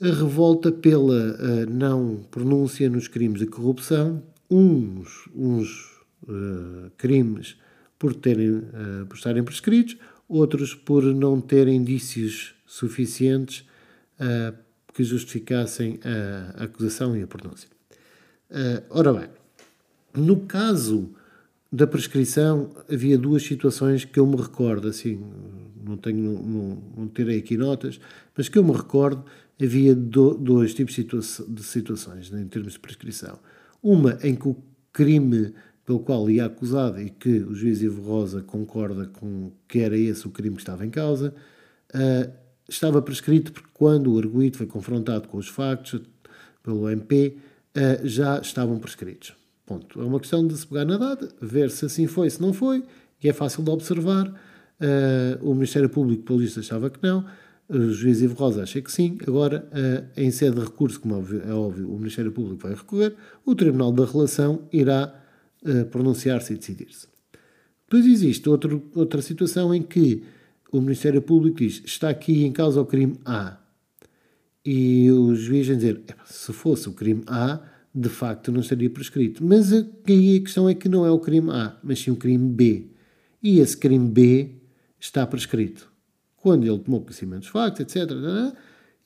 a 0.00 0.06
revolta 0.06 0.70
pela 0.70 1.36
não 1.68 2.24
pronúncia 2.30 2.88
nos 2.88 3.08
crimes 3.08 3.40
de 3.40 3.46
corrupção, 3.46 4.22
uns, 4.50 5.28
uns 5.34 5.98
uh, 6.24 6.90
crimes 6.96 7.56
por, 7.98 8.14
terem, 8.14 8.50
uh, 8.50 9.06
por 9.08 9.16
estarem 9.16 9.42
prescritos, 9.42 9.96
outros 10.28 10.74
por 10.74 11.02
não 11.02 11.40
terem 11.40 11.76
indícios 11.76 12.54
suficientes 12.66 13.66
uh, 14.20 14.56
que 14.92 15.04
justificassem 15.04 16.00
a 16.56 16.64
acusação 16.64 17.16
e 17.16 17.22
a 17.22 17.26
pronúncia. 17.26 17.68
ora 18.90 19.12
bem, 19.12 19.28
no 20.12 20.40
caso 20.40 21.14
da 21.70 21.86
prescrição, 21.86 22.70
havia 22.90 23.18
duas 23.18 23.42
situações 23.42 24.04
que 24.04 24.18
eu 24.18 24.26
me 24.26 24.36
recordo, 24.36 24.88
assim, 24.88 25.22
não 25.84 25.96
tenho, 25.96 26.42
não, 26.42 26.82
não 26.96 27.08
terei 27.08 27.38
aqui 27.38 27.56
notas, 27.56 28.00
mas 28.36 28.48
que 28.48 28.58
eu 28.58 28.64
me 28.64 28.72
recordo 28.72 29.24
havia 29.60 29.94
do, 29.94 30.34
dois 30.34 30.72
tipos 30.72 30.94
de 30.94 31.62
situações 31.62 32.30
né, 32.30 32.40
em 32.40 32.46
termos 32.46 32.74
de 32.74 32.78
prescrição. 32.78 33.38
Uma 33.82 34.18
em 34.22 34.34
que 34.34 34.48
o 34.48 34.56
crime 34.92 35.52
pelo 35.84 36.00
qual 36.00 36.28
ia 36.28 36.44
acusado 36.44 37.00
e 37.00 37.08
que 37.08 37.38
o 37.38 37.54
juiz 37.54 37.80
Ivo 37.80 38.02
Rosa 38.02 38.42
concorda 38.42 39.06
com 39.06 39.50
que 39.66 39.78
era 39.78 39.96
esse 39.96 40.26
o 40.26 40.30
crime 40.30 40.56
que 40.56 40.60
estava 40.60 40.84
em 40.84 40.90
causa, 40.90 41.34
uh, 41.94 42.30
estava 42.68 43.00
prescrito 43.00 43.52
porque 43.52 43.70
quando 43.72 44.12
o 44.12 44.18
arguído 44.18 44.58
foi 44.58 44.66
confrontado 44.66 45.28
com 45.28 45.38
os 45.38 45.48
factos 45.48 46.02
pelo 46.62 46.90
MP, 46.90 47.38
uh, 47.38 47.80
ah, 47.80 48.00
já 48.04 48.38
estavam 48.38 48.78
prescritos. 48.78 49.37
Ponto. 49.68 50.00
É 50.00 50.04
uma 50.04 50.18
questão 50.18 50.46
de 50.46 50.56
se 50.56 50.66
pegar 50.66 50.86
na 50.86 50.96
data, 50.96 51.28
ver 51.42 51.70
se 51.70 51.84
assim 51.84 52.06
foi, 52.06 52.30
se 52.30 52.40
não 52.40 52.54
foi, 52.54 52.82
e 53.22 53.28
é 53.28 53.34
fácil 53.34 53.62
de 53.62 53.70
observar. 53.70 54.26
Uh, 54.80 55.50
o 55.50 55.52
Ministério 55.52 55.90
Público, 55.90 56.22
pelo 56.22 56.38
visto, 56.38 56.58
achava 56.58 56.88
que 56.88 56.98
não. 57.02 57.22
O 57.68 57.90
juiz 57.90 58.22
Ivo 58.22 58.34
Rosa 58.34 58.62
acha 58.62 58.80
que 58.80 58.90
sim. 58.90 59.18
Agora, 59.26 59.68
eh, 59.72 60.04
em 60.16 60.30
sede 60.30 60.56
de 60.56 60.62
recurso, 60.64 60.98
como 60.98 61.16
é 61.16 61.52
óbvio, 61.52 61.92
o 61.92 61.98
Ministério 61.98 62.32
Público 62.32 62.62
vai 62.62 62.74
recorrer, 62.74 63.14
o 63.44 63.54
Tribunal 63.54 63.92
da 63.92 64.06
Relação 64.06 64.66
irá 64.72 65.14
eh, 65.62 65.84
pronunciar-se 65.84 66.54
e 66.54 66.56
decidir-se. 66.56 67.08
Depois 67.84 68.06
existe 68.06 68.48
outro, 68.48 68.90
outra 68.94 69.20
situação 69.20 69.74
em 69.74 69.82
que 69.82 70.22
o 70.72 70.80
Ministério 70.80 71.20
Público 71.20 71.58
diz 71.58 71.82
está 71.84 72.08
aqui 72.08 72.46
em 72.46 72.52
causa 72.52 72.80
o 72.80 72.86
crime 72.86 73.18
A. 73.26 73.58
E 74.64 75.10
o 75.10 75.34
juiz 75.34 75.66
vai 75.66 75.76
dizer, 75.76 76.00
se 76.24 76.54
fosse 76.54 76.88
o 76.88 76.92
crime 76.94 77.22
A, 77.26 77.60
de 77.98 78.08
facto 78.08 78.52
não 78.52 78.60
estaria 78.60 78.88
prescrito. 78.88 79.44
Mas 79.44 79.72
aí 79.72 80.36
a 80.36 80.40
questão 80.40 80.68
é 80.68 80.74
que 80.74 80.88
não 80.88 81.04
é 81.04 81.10
o 81.10 81.18
crime 81.18 81.50
A, 81.50 81.76
mas 81.82 81.98
sim 81.98 82.10
o 82.10 82.16
crime 82.16 82.48
B. 82.48 82.86
E 83.42 83.58
esse 83.58 83.76
crime 83.76 84.08
B 84.08 84.50
está 85.00 85.26
prescrito 85.26 85.90
quando 86.36 86.64
ele 86.64 86.78
tomou 86.78 87.00
conhecimento 87.00 87.40
dos 87.40 87.48
factos, 87.48 87.80
etc. 87.80 88.10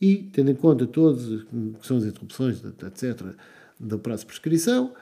E, 0.01 0.17
tendo 0.33 0.51
em 0.51 0.55
conta 0.55 0.87
todas 0.87 1.25
que 1.25 1.87
são 1.87 1.97
as 1.97 2.05
interrupções, 2.05 2.63
etc., 2.65 3.35
do 3.81 3.99
prazo 3.99 4.23
de 4.23 4.27
prescrição, 4.27 4.93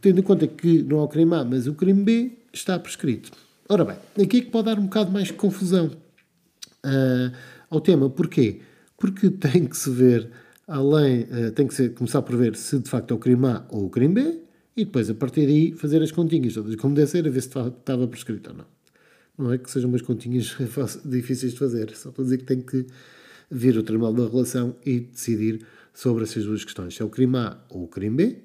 tendo 0.00 0.20
em 0.20 0.22
conta 0.22 0.46
que 0.46 0.82
não 0.82 1.00
há 1.00 1.04
o 1.04 1.08
crime 1.08 1.34
A, 1.34 1.44
mas 1.44 1.66
o 1.66 1.74
crime 1.74 2.02
B 2.02 2.38
está 2.52 2.78
prescrito. 2.78 3.30
Ora 3.68 3.84
bem, 3.84 3.96
aqui 4.24 4.38
é 4.38 4.40
que 4.42 4.50
pode 4.50 4.66
dar 4.66 4.78
um 4.78 4.84
bocado 4.84 5.10
mais 5.10 5.28
de 5.28 5.34
confusão 5.34 5.90
uh, 6.84 7.36
ao 7.68 7.80
tema. 7.80 8.08
Porquê? 8.08 8.60
Porque 8.96 9.28
tem 9.30 9.66
que 9.66 9.76
se 9.76 9.90
ver, 9.90 10.30
além, 10.70 11.22
uh, 11.24 11.50
tem 11.52 11.66
que 11.66 11.74
ser, 11.74 11.92
começar 11.94 12.22
por 12.22 12.36
ver 12.36 12.54
se 12.54 12.78
de 12.78 12.88
facto 12.88 13.10
é 13.12 13.14
o 13.14 13.18
crime 13.18 13.46
A 13.46 13.66
ou 13.68 13.86
o 13.86 13.90
crime 13.90 14.14
B, 14.14 14.40
e 14.76 14.84
depois, 14.84 15.10
a 15.10 15.14
partir 15.14 15.44
daí, 15.46 15.72
fazer 15.72 16.00
as 16.00 16.12
continhas 16.12 16.54
todas, 16.54 16.74
como 16.76 16.94
deve 16.94 17.10
ser, 17.10 17.26
a 17.26 17.30
ver 17.30 17.42
se 17.42 17.48
estava 17.48 18.06
prescrito 18.06 18.50
ou 18.50 18.56
não. 18.56 18.66
Não 19.36 19.52
é 19.52 19.58
que 19.58 19.68
sejam 19.70 19.90
umas 19.90 20.00
continhas 20.00 20.56
difíceis 21.04 21.52
de 21.52 21.58
fazer, 21.58 21.90
só 21.96 22.12
para 22.12 22.22
dizer 22.22 22.38
que 22.38 22.44
tem 22.44 22.60
que 22.60 22.86
vir 23.50 23.76
o 23.76 23.82
Tribunal 23.82 24.14
da 24.14 24.28
Relação 24.28 24.76
e 24.86 25.00
decidir 25.00 25.66
sobre 25.92 26.22
essas 26.22 26.44
duas 26.44 26.64
questões, 26.64 26.94
se 26.94 27.02
é 27.02 27.04
o 27.04 27.10
crime 27.10 27.36
A 27.36 27.58
ou 27.68 27.84
o 27.84 27.88
crime 27.88 28.16
B, 28.16 28.38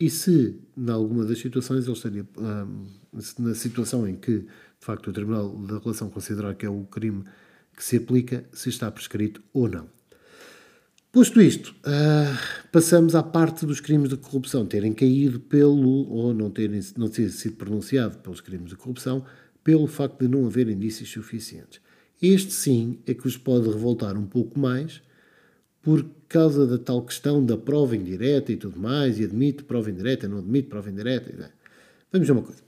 e 0.00 0.08
se, 0.08 0.60
em 0.76 0.90
alguma 0.90 1.24
das 1.24 1.38
situações, 1.38 1.84
ele 1.84 1.92
estaria 1.92 2.26
hum, 2.38 2.86
na 3.38 3.54
situação 3.54 4.06
em 4.06 4.14
que, 4.14 4.38
de 4.40 4.46
facto, 4.80 5.10
o 5.10 5.12
Tribunal 5.12 5.56
da 5.66 5.78
Relação 5.78 6.08
considerar 6.08 6.54
que 6.54 6.66
é 6.66 6.70
o 6.70 6.84
crime 6.84 7.24
que 7.76 7.84
se 7.84 7.96
aplica, 7.96 8.44
se 8.52 8.68
está 8.68 8.90
prescrito 8.90 9.42
ou 9.52 9.68
não. 9.68 9.93
Posto 11.14 11.40
isto, 11.40 11.76
uh, 11.86 12.68
passamos 12.72 13.14
à 13.14 13.22
parte 13.22 13.64
dos 13.64 13.78
crimes 13.78 14.08
de 14.08 14.16
corrupção 14.16 14.66
terem 14.66 14.92
caído 14.92 15.38
pelo, 15.38 16.10
ou 16.10 16.34
não 16.34 16.50
terem 16.50 16.80
não 16.96 17.08
ter 17.08 17.30
sido 17.30 17.54
pronunciado 17.54 18.18
pelos 18.18 18.40
crimes 18.40 18.70
de 18.70 18.74
corrupção, 18.74 19.24
pelo 19.62 19.86
facto 19.86 20.18
de 20.18 20.26
não 20.26 20.44
haver 20.44 20.68
indícios 20.68 21.08
suficientes. 21.08 21.80
Este 22.20 22.52
sim 22.52 22.98
é 23.06 23.14
que 23.14 23.28
os 23.28 23.36
pode 23.36 23.68
revoltar 23.68 24.16
um 24.18 24.26
pouco 24.26 24.58
mais 24.58 25.02
por 25.80 26.04
causa 26.28 26.66
da 26.66 26.78
tal 26.78 27.00
questão 27.02 27.46
da 27.46 27.56
prova 27.56 27.94
indireta 27.94 28.50
e 28.50 28.56
tudo 28.56 28.80
mais, 28.80 29.20
e 29.20 29.22
admite 29.22 29.62
prova 29.62 29.92
indireta, 29.92 30.26
não 30.26 30.38
admite 30.38 30.68
prova 30.68 30.90
indireta. 30.90 31.52
Vamos 32.10 32.26
ver 32.26 32.32
uma 32.32 32.42
coisa. 32.42 32.62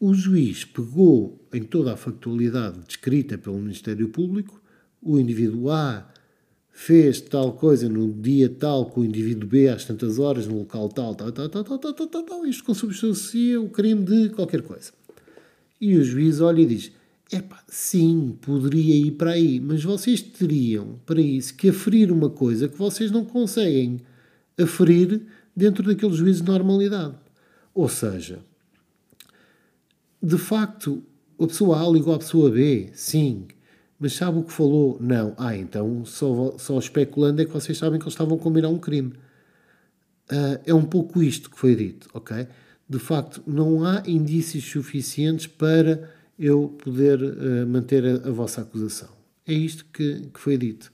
O 0.00 0.14
juiz 0.14 0.64
pegou 0.64 1.46
em 1.52 1.62
toda 1.62 1.92
a 1.92 1.98
factualidade 1.98 2.80
descrita 2.86 3.36
pelo 3.36 3.58
Ministério 3.58 4.08
Público, 4.08 4.58
o 5.02 5.18
indivíduo 5.18 5.68
A 5.68 6.15
fez 6.78 7.22
tal 7.22 7.54
coisa 7.54 7.88
no 7.88 8.12
dia 8.12 8.50
tal 8.50 8.84
com 8.84 9.00
o 9.00 9.04
indivíduo 9.04 9.48
B 9.48 9.66
às 9.66 9.86
tantas 9.86 10.18
horas, 10.18 10.46
no 10.46 10.58
local 10.58 10.90
tal, 10.90 11.14
tal, 11.14 11.32
tal, 11.32 11.48
tal, 11.48 11.64
tal, 11.64 11.78
tal, 11.78 11.94
tal, 11.94 12.06
tal, 12.06 12.22
tal 12.22 12.46
isto 12.46 12.64
consubstancia 12.64 13.58
o 13.58 13.70
crime 13.70 14.04
de 14.04 14.28
qualquer 14.28 14.60
coisa. 14.60 14.92
E 15.80 15.96
o 15.96 16.04
juiz 16.04 16.38
olha 16.38 16.60
e 16.60 16.66
diz: 16.66 16.92
Epá, 17.32 17.64
sim, 17.66 18.36
poderia 18.42 18.94
ir 18.94 19.12
para 19.12 19.30
aí, 19.30 19.58
mas 19.58 19.82
vocês 19.82 20.20
teriam 20.20 21.00
para 21.06 21.18
isso 21.18 21.54
que 21.54 21.70
aferir 21.70 22.12
uma 22.12 22.28
coisa 22.28 22.68
que 22.68 22.76
vocês 22.76 23.10
não 23.10 23.24
conseguem 23.24 23.98
aferir 24.60 25.22
dentro 25.56 25.82
daquele 25.82 26.12
juízo 26.12 26.44
de 26.44 26.50
normalidade. 26.50 27.14
Ou 27.74 27.88
seja, 27.88 28.40
de 30.22 30.36
facto, 30.36 31.02
a 31.40 31.46
pessoa 31.46 31.82
A 31.82 31.90
ligou 31.90 32.12
à 32.12 32.18
pessoa 32.18 32.50
B? 32.50 32.90
Sim. 32.92 33.46
Mas 33.98 34.12
sabe 34.12 34.38
o 34.38 34.42
que 34.42 34.52
falou? 34.52 34.98
Não. 35.00 35.34
Ah, 35.38 35.56
então 35.56 36.04
só, 36.04 36.56
só 36.58 36.78
especulando 36.78 37.40
é 37.40 37.44
que 37.44 37.52
vocês 37.52 37.78
sabem 37.78 37.98
que 37.98 38.04
eles 38.04 38.14
estavam 38.14 38.36
a 38.36 38.40
combinar 38.40 38.68
um 38.68 38.78
crime. 38.78 39.12
Uh, 40.30 40.58
é 40.64 40.74
um 40.74 40.84
pouco 40.84 41.22
isto 41.22 41.50
que 41.50 41.58
foi 41.58 41.74
dito, 41.76 42.08
ok? 42.12 42.46
De 42.88 42.98
facto, 42.98 43.42
não 43.46 43.84
há 43.84 44.02
indícios 44.06 44.64
suficientes 44.64 45.46
para 45.46 46.10
eu 46.38 46.76
poder 46.82 47.22
uh, 47.22 47.66
manter 47.66 48.04
a, 48.04 48.28
a, 48.28 48.30
vossa 48.30 48.60
acusação. 48.60 49.08
É 49.46 49.54
isto 49.54 49.84
que, 49.92 50.28
que 50.32 50.40
foi 50.40 50.58
dito. 50.58 50.92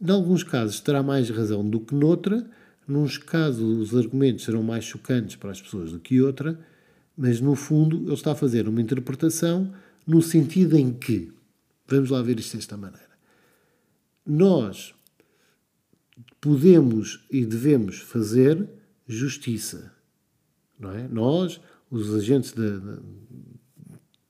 Em 0.00 0.10
alguns 0.10 0.42
casos 0.42 0.80
terá 0.80 1.02
mais 1.02 1.30
razão 1.30 1.68
do 1.68 1.80
que 1.80 1.94
noutra, 1.94 2.44
nos 2.88 3.18
casos 3.18 3.92
os 3.92 3.96
argumentos 3.96 4.44
serão 4.44 4.62
mais 4.62 4.84
chocantes 4.84 5.36
para 5.36 5.50
as 5.50 5.60
pessoas 5.60 5.92
do 5.92 6.00
que 6.00 6.20
outra, 6.20 6.58
mas 7.16 7.40
no 7.40 7.54
fundo 7.54 8.04
ele 8.04 8.14
está 8.14 8.32
a 8.32 8.34
fazer 8.34 8.66
uma 8.66 8.80
interpretação 8.80 9.72
no 10.06 10.20
sentido 10.20 10.76
em 10.76 10.92
que, 10.92 11.30
vamos 11.86 12.10
lá 12.10 12.22
ver 12.22 12.38
isto 12.38 12.56
desta 12.56 12.76
maneira, 12.76 13.10
nós 14.26 14.94
podemos 16.40 17.24
e 17.30 17.44
devemos 17.44 18.00
fazer 18.00 18.68
justiça, 19.06 19.92
não 20.78 20.92
é? 20.92 21.08
Nós, 21.08 21.60
os 21.90 22.14
agentes 22.14 22.52
de, 22.52 22.80
de, 22.80 22.98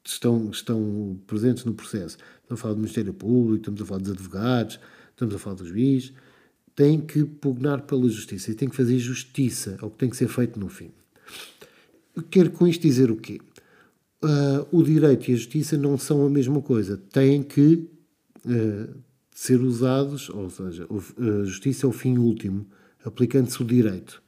estão, 0.04 0.50
estão 0.50 1.21
presentes 1.26 1.64
no 1.64 1.75
processo, 1.75 2.18
estamos 2.42 2.61
a 2.61 2.62
falar 2.62 2.75
do 2.75 2.80
Ministério 2.80 3.14
Público, 3.14 3.62
estamos 3.62 3.82
a 3.82 3.87
falar 3.87 4.00
dos 4.00 4.12
advogados, 4.12 4.80
estamos 5.11 5.35
a 5.35 5.38
falar 5.38 5.56
do 5.56 5.66
juiz, 5.66 6.12
têm 6.75 7.00
que 7.00 7.25
pugnar 7.25 7.82
pela 7.82 8.09
justiça 8.09 8.50
e 8.50 8.54
têm 8.54 8.68
que 8.68 8.76
fazer 8.76 8.99
justiça 8.99 9.76
ao 9.80 9.90
que 9.90 9.99
tem 9.99 10.11
que 10.11 10.16
ser 10.16 10.28
feito 10.28 10.59
no 10.59 10.68
fim. 10.68 10.90
Quero 12.30 12.50
com 12.50 12.66
isto 12.66 12.82
dizer 12.82 13.11
o 13.11 13.16
quê? 13.16 13.40
Uh, 14.22 14.66
o 14.70 14.82
direito 14.82 15.30
e 15.30 15.34
a 15.34 15.36
justiça 15.36 15.76
não 15.76 15.98
são 15.98 16.24
a 16.24 16.30
mesma 16.30 16.62
coisa. 16.62 16.96
Têm 16.96 17.42
que 17.42 17.88
uh, 18.46 18.94
ser 19.34 19.60
usados, 19.60 20.28
ou 20.28 20.48
seja, 20.48 20.86
a 20.86 21.44
justiça 21.44 21.86
é 21.86 21.88
o 21.88 21.92
fim 21.92 22.18
último, 22.18 22.66
aplicando-se 23.04 23.60
o 23.60 23.64
direito. 23.64 24.22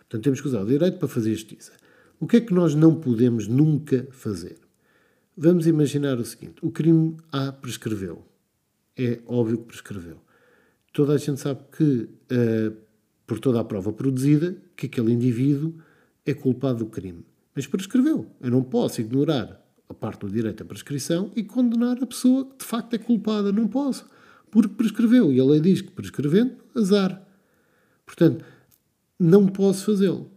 Portanto, 0.00 0.24
temos 0.24 0.40
que 0.40 0.48
usar 0.48 0.62
o 0.62 0.66
direito 0.66 0.98
para 0.98 1.08
fazer 1.08 1.34
justiça. 1.34 1.72
O 2.20 2.26
que 2.26 2.38
é 2.38 2.40
que 2.40 2.52
nós 2.52 2.74
não 2.74 2.94
podemos 2.94 3.46
nunca 3.46 4.06
fazer? 4.10 4.56
Vamos 5.36 5.66
imaginar 5.66 6.18
o 6.18 6.24
seguinte: 6.24 6.56
o 6.60 6.70
crime 6.70 7.16
A 7.30 7.52
prescreveu. 7.52 8.24
É 8.96 9.20
óbvio 9.26 9.58
que 9.58 9.66
prescreveu. 9.66 10.18
Toda 10.92 11.12
a 11.12 11.16
gente 11.16 11.40
sabe 11.40 11.60
que, 11.70 11.84
uh, 11.84 12.76
por 13.24 13.38
toda 13.38 13.60
a 13.60 13.64
prova 13.64 13.92
produzida, 13.92 14.56
que 14.74 14.86
aquele 14.86 15.12
indivíduo 15.12 15.74
é 16.26 16.34
culpado 16.34 16.80
do 16.84 16.86
crime. 16.86 17.24
Mas 17.58 17.66
prescreveu. 17.66 18.24
Eu 18.40 18.52
não 18.52 18.62
posso 18.62 19.00
ignorar 19.00 19.60
a 19.88 19.92
parte 19.92 20.20
do 20.20 20.30
direito 20.30 20.62
à 20.62 20.64
prescrição 20.64 21.32
e 21.34 21.42
condenar 21.42 21.98
a 22.00 22.06
pessoa 22.06 22.44
que 22.44 22.58
de 22.58 22.64
facto 22.64 22.94
é 22.94 22.98
culpada. 22.98 23.50
Não 23.50 23.66
posso. 23.66 24.06
Porque 24.48 24.76
prescreveu. 24.76 25.32
E 25.32 25.40
a 25.40 25.44
lei 25.44 25.58
diz 25.58 25.80
que 25.80 25.90
prescrevendo, 25.90 26.52
azar. 26.72 27.20
Portanto, 28.06 28.44
não 29.18 29.48
posso 29.48 29.86
fazê-lo. 29.86 30.30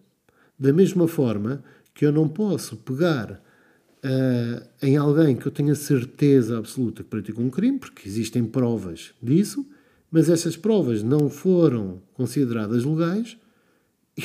Da 0.58 0.74
mesma 0.74 1.08
forma 1.08 1.64
que 1.94 2.08
eu 2.08 2.12
não 2.12 2.28
posso 2.28 2.76
pegar 2.78 3.34
uh, 3.34 4.68
em 4.82 4.98
alguém 4.98 5.36
que 5.36 5.46
eu 5.46 5.52
tenha 5.52 5.76
certeza 5.76 6.58
absoluta 6.58 7.04
que 7.04 7.10
praticou 7.10 7.46
um 7.46 7.52
crime, 7.52 7.78
porque 7.78 8.10
existem 8.10 8.44
provas 8.46 9.14
disso, 9.22 9.64
mas 10.10 10.28
essas 10.28 10.58
provas 10.58 11.04
não 11.04 11.30
foram 11.30 12.02
consideradas 12.16 12.84
legais, 12.84 13.38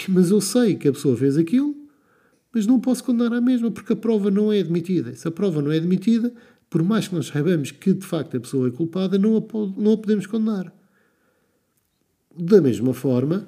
mas 0.08 0.30
eu 0.30 0.40
sei 0.40 0.76
que 0.76 0.88
a 0.88 0.92
pessoa 0.92 1.14
fez 1.14 1.36
aquilo, 1.36 1.85
mas 2.56 2.66
não 2.66 2.80
posso 2.80 3.04
condenar 3.04 3.34
a 3.34 3.40
mesma, 3.42 3.70
porque 3.70 3.92
a 3.92 3.96
prova 3.96 4.30
não 4.30 4.50
é 4.50 4.60
admitida. 4.60 5.14
Se 5.14 5.28
a 5.28 5.30
prova 5.30 5.60
não 5.60 5.70
é 5.70 5.76
admitida, 5.76 6.32
por 6.70 6.82
mais 6.82 7.06
que 7.06 7.14
nós 7.14 7.26
saibamos 7.26 7.70
que 7.70 7.92
de 7.92 8.06
facto 8.06 8.34
a 8.34 8.40
pessoa 8.40 8.68
é 8.68 8.70
culpada, 8.70 9.18
não 9.18 9.36
a, 9.36 9.42
não 9.78 9.92
a 9.92 9.98
podemos 9.98 10.26
condenar. 10.26 10.72
Da 12.34 12.62
mesma 12.62 12.94
forma, 12.94 13.46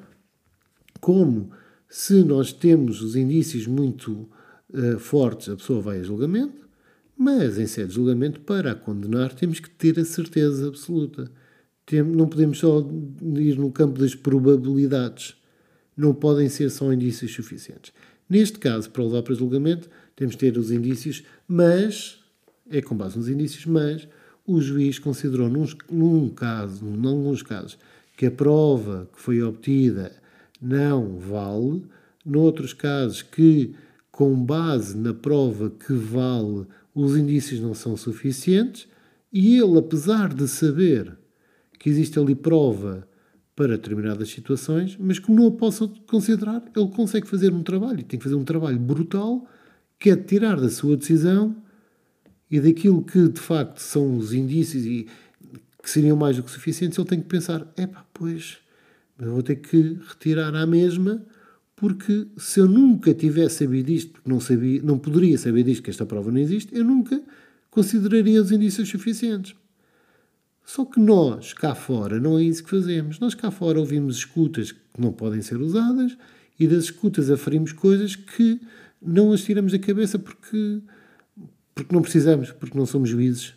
como 1.01 1.51
se 1.89 2.23
nós 2.23 2.53
temos 2.53 3.01
os 3.01 3.17
indícios 3.17 3.67
muito 3.67 4.29
uh, 4.69 4.99
fortes, 4.99 5.49
a 5.49 5.57
pessoa 5.57 5.81
vai 5.81 6.01
a 6.01 6.03
julgamento, 6.03 6.69
mas 7.17 7.59
em 7.59 7.67
sede 7.67 7.89
de 7.89 7.95
julgamento, 7.95 8.41
para 8.41 8.73
a 8.73 8.75
condenar, 8.75 9.33
temos 9.33 9.59
que 9.59 9.71
ter 9.71 9.99
a 9.99 10.05
certeza 10.05 10.69
absoluta. 10.69 11.33
Tem, 11.87 12.03
não 12.03 12.29
podemos 12.29 12.59
só 12.59 12.87
ir 13.37 13.59
no 13.59 13.73
campo 13.73 13.99
das 13.99 14.15
probabilidades. 14.15 15.35
Não 15.97 16.13
podem 16.13 16.51
ser 16.51 16.69
só 16.69 16.93
indícios 16.93 17.33
suficientes. 17.33 17.91
Neste 18.29 18.59
caso, 18.59 18.91
para 18.91 19.03
levar 19.03 19.23
para 19.23 19.35
julgamento, 19.35 19.89
temos 20.15 20.35
que 20.35 20.41
ter 20.41 20.59
os 20.59 20.71
indícios, 20.71 21.23
mas, 21.47 22.19
é 22.71 22.83
com 22.83 22.95
base 22.95 23.17
nos 23.17 23.29
indícios, 23.29 23.65
mas 23.65 24.07
o 24.47 24.61
juiz 24.61 24.99
considerou 24.99 25.49
num, 25.49 25.67
num 25.91 26.29
caso, 26.29 26.85
em 26.85 27.07
alguns 27.07 27.43
casos, 27.43 27.79
que 28.17 28.27
a 28.27 28.31
prova 28.31 29.09
que 29.15 29.21
foi 29.21 29.43
obtida 29.43 30.13
não 30.61 31.19
vale, 31.19 31.83
noutros 32.25 32.73
casos 32.73 33.23
que, 33.23 33.75
com 34.11 34.35
base 34.45 34.97
na 34.97 35.15
prova 35.15 35.71
que 35.71 35.93
vale, 35.93 36.67
os 36.95 37.17
indícios 37.17 37.61
não 37.61 37.73
são 37.73 37.97
suficientes, 37.97 38.89
e 39.33 39.59
ele, 39.59 39.79
apesar 39.79 40.35
de 40.35 40.49
saber 40.49 41.17
que 41.79 41.89
existe 41.89 42.19
ali 42.19 42.35
prova 42.35 43.08
para 43.59 43.77
determinadas 43.77 44.31
situações, 44.31 44.97
mas 45.01 45.19
que 45.19 45.33
não 45.33 45.49
a 45.49 45.51
possa 45.51 45.89
considerar, 46.07 46.63
ele 46.77 46.89
consegue 46.91 47.27
fazer 47.27 47.53
um 47.53 47.65
trabalho, 47.65 47.99
e 47.99 48.05
tem 48.05 48.17
que 48.17 48.23
fazer 48.23 48.37
um 48.37 48.45
trabalho 48.45 48.79
brutal, 48.79 49.45
que 49.99 50.11
é 50.11 50.17
tirar 50.17 50.61
da 50.61 50.71
sua 50.71 50.97
decisão 50.97 51.57
e 52.49 52.61
daquilo 52.61 53.03
que 53.03 53.27
de 53.27 53.41
facto 53.41 53.79
são 53.81 54.17
os 54.17 54.33
indícios 54.33 54.87
e 54.87 55.09
que 55.83 55.91
seriam 55.91 56.17
mais 56.17 56.37
do 56.37 56.45
que 56.45 56.53
suficientes, 56.53 56.97
ele 56.97 57.09
tem 57.09 57.21
que 57.21 57.27
pensar: 57.27 57.67
epá, 57.77 58.07
pois 58.15 58.59
eu 59.19 59.33
vou 59.33 59.43
ter 59.43 59.57
que 59.57 59.99
retirar 60.09 60.55
à 60.55 60.65
mesma, 60.65 61.21
porque 61.75 62.29
se 62.37 62.61
eu 62.61 62.69
nunca 62.69 63.13
tivesse 63.13 63.65
sabido 63.65 63.91
isto, 63.91 64.13
porque 64.13 64.31
não, 64.31 64.39
sabia, 64.39 64.81
não 64.85 65.01
poderia 65.01 65.37
saber 65.37 65.65
disto, 65.65 65.83
que 65.83 65.91
esta 65.91 66.07
prova 66.07 66.31
não 66.31 66.39
existe, 66.39 66.73
eu 66.77 66.85
nunca 66.85 67.21
consideraria 67.73 68.41
os 68.41 68.53
indícios 68.53 68.89
suficientes. 68.89 69.57
Só 70.69 70.85
que 70.85 71.01
nós, 71.01 71.55
cá 71.55 71.75
fora, 71.75 72.21
não 72.21 72.39
é 72.39 72.43
isso 72.43 72.63
que 72.63 72.69
fazemos. 72.69 73.19
Nós 73.19 73.35
cá 73.35 73.51
fora 73.51 73.81
ouvimos 73.81 74.19
escutas 74.19 74.71
que 74.71 74.81
não 74.99 75.11
podem 75.11 75.41
ser 75.41 75.57
usadas 75.57 76.15
e 76.61 76.69
das 76.69 76.85
escutas 76.85 77.31
aferimos 77.31 77.73
coisas 77.73 78.15
que 78.15 78.61
não 79.01 79.33
as 79.33 79.41
tiramos 79.41 79.73
da 79.73 79.79
cabeça 79.79 80.19
porque, 80.19 80.83
porque 81.75 81.95
não 81.95 82.03
precisamos, 82.03 82.53
porque 82.53 82.77
não 82.77 82.85
somos 82.85 83.09
juízes. 83.09 83.55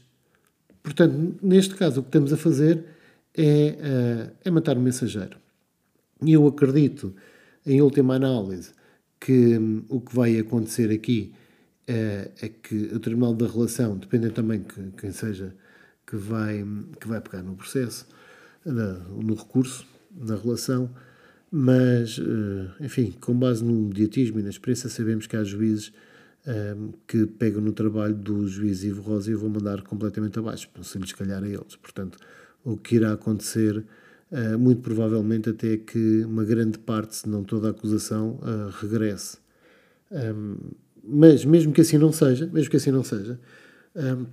Portanto, 0.82 1.36
neste 1.44 1.76
caso, 1.76 2.00
o 2.00 2.04
que 2.04 2.08
estamos 2.08 2.32
a 2.32 2.38
fazer 2.38 2.86
é, 3.36 3.76
uh, 4.32 4.36
é 4.46 4.50
matar 4.50 4.78
o 4.78 4.82
mensageiro. 4.82 5.36
E 6.26 6.32
eu 6.32 6.48
acredito, 6.48 7.14
em 7.66 7.82
última 7.82 8.16
análise, 8.16 8.72
que 9.20 9.58
um, 9.58 9.84
o 9.90 10.00
que 10.00 10.16
vai 10.16 10.40
acontecer 10.40 10.90
aqui 10.90 11.34
uh, 11.90 12.32
é 12.42 12.48
que 12.48 12.90
o 12.94 13.02
Tribunal 13.02 13.34
da 13.34 13.48
Relação, 13.48 13.98
dependendo 13.98 14.34
também 14.34 14.64
que 14.64 14.92
quem 14.92 15.12
seja 15.12 15.54
que 16.12 16.18
vai, 16.18 16.66
que 17.00 17.08
vai 17.08 17.22
pegar 17.22 17.42
no 17.42 17.56
processo, 17.56 18.06
no, 18.66 19.34
recurso, 19.34 19.86
na 20.14 20.36
relação, 20.36 20.94
mas, 21.50 22.18
uh, 22.18 22.70
enfim, 22.82 23.16
com 23.22 23.34
base 23.34 23.64
no 23.64 23.74
mediatismo 23.74 24.38
e 24.42 24.44
na 24.44 24.50
experiência, 24.50 24.90
sabemos 24.90 25.26
que 25.26 25.38
há 25.38 25.44
juízes 25.46 25.94
um, 26.46 26.92
que 27.08 27.26
pegam 27.26 27.62
no 27.62 27.72
trabalho 27.72 28.14
do 28.14 28.46
juiz 28.46 28.84
Ivo 28.84 29.02
Rosa 29.02 29.32
e 29.32 29.36
vão 29.36 29.50
mandar 29.50 29.84
completamente 29.84 30.38
abaixo, 30.38 30.70
se 30.84 30.98
lhes 30.98 31.14
calhar 31.14 31.42
a 31.42 31.48
eles. 31.48 31.78
Portanto, 31.78 32.18
o 32.62 32.76
que 32.76 32.96
irá 32.96 33.14
acontecer 33.14 33.86
Uh, 34.32 34.58
muito 34.58 34.82
provavelmente 34.82 35.50
até 35.50 35.76
que 35.76 36.24
uma 36.24 36.46
grande 36.46 36.80
parte, 36.80 37.18
se 37.18 37.28
não 37.28 37.44
toda 37.44 37.68
a 37.68 37.72
acusação, 37.72 38.40
uh, 38.42 38.70
regresse. 38.80 39.38
Um, 40.10 40.56
mas 41.04 41.44
mesmo 41.44 41.74
que 41.74 41.82
assim 41.82 41.98
não 41.98 42.14
seja, 42.14 42.48
mesmo 42.48 42.70
que 42.72 42.78
assim 42.78 42.92
não 42.92 43.04
seja, 43.04 43.38
um, 43.94 44.26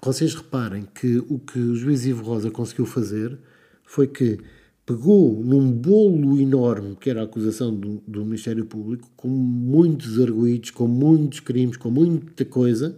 vocês 0.00 0.34
reparem 0.34 0.86
que 0.94 1.18
o 1.28 1.38
que 1.38 1.58
o 1.58 1.74
juiz 1.74 2.06
Ivo 2.06 2.24
Rosa 2.24 2.50
conseguiu 2.50 2.86
fazer 2.86 3.38
foi 3.84 4.06
que 4.06 4.38
pegou 4.86 5.42
num 5.44 5.70
bolo 5.70 6.40
enorme 6.40 6.96
que 6.96 7.10
era 7.10 7.20
a 7.20 7.24
acusação 7.24 7.74
do, 7.74 8.02
do 8.06 8.24
Ministério 8.24 8.64
Público, 8.64 9.10
com 9.16 9.28
muitos 9.28 10.18
arguídos, 10.20 10.70
com 10.70 10.86
muitos 10.86 11.40
crimes, 11.40 11.76
com 11.76 11.90
muita 11.90 12.44
coisa, 12.44 12.96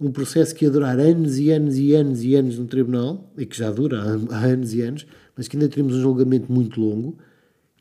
um 0.00 0.10
processo 0.10 0.54
que 0.54 0.64
ia 0.64 0.70
durar 0.70 0.98
anos 0.98 1.38
e 1.38 1.50
anos 1.50 1.76
e 1.76 1.94
anos 1.94 2.22
e 2.22 2.34
anos 2.34 2.58
no 2.58 2.66
tribunal, 2.66 3.30
e 3.36 3.44
que 3.44 3.56
já 3.56 3.70
dura 3.70 4.00
há, 4.30 4.44
anos 4.46 4.72
e 4.72 4.80
anos, 4.80 5.06
mas 5.36 5.46
que 5.46 5.56
ainda 5.56 5.68
teremos 5.68 5.94
um 5.94 6.00
julgamento 6.00 6.50
muito 6.50 6.80
longo, 6.80 7.18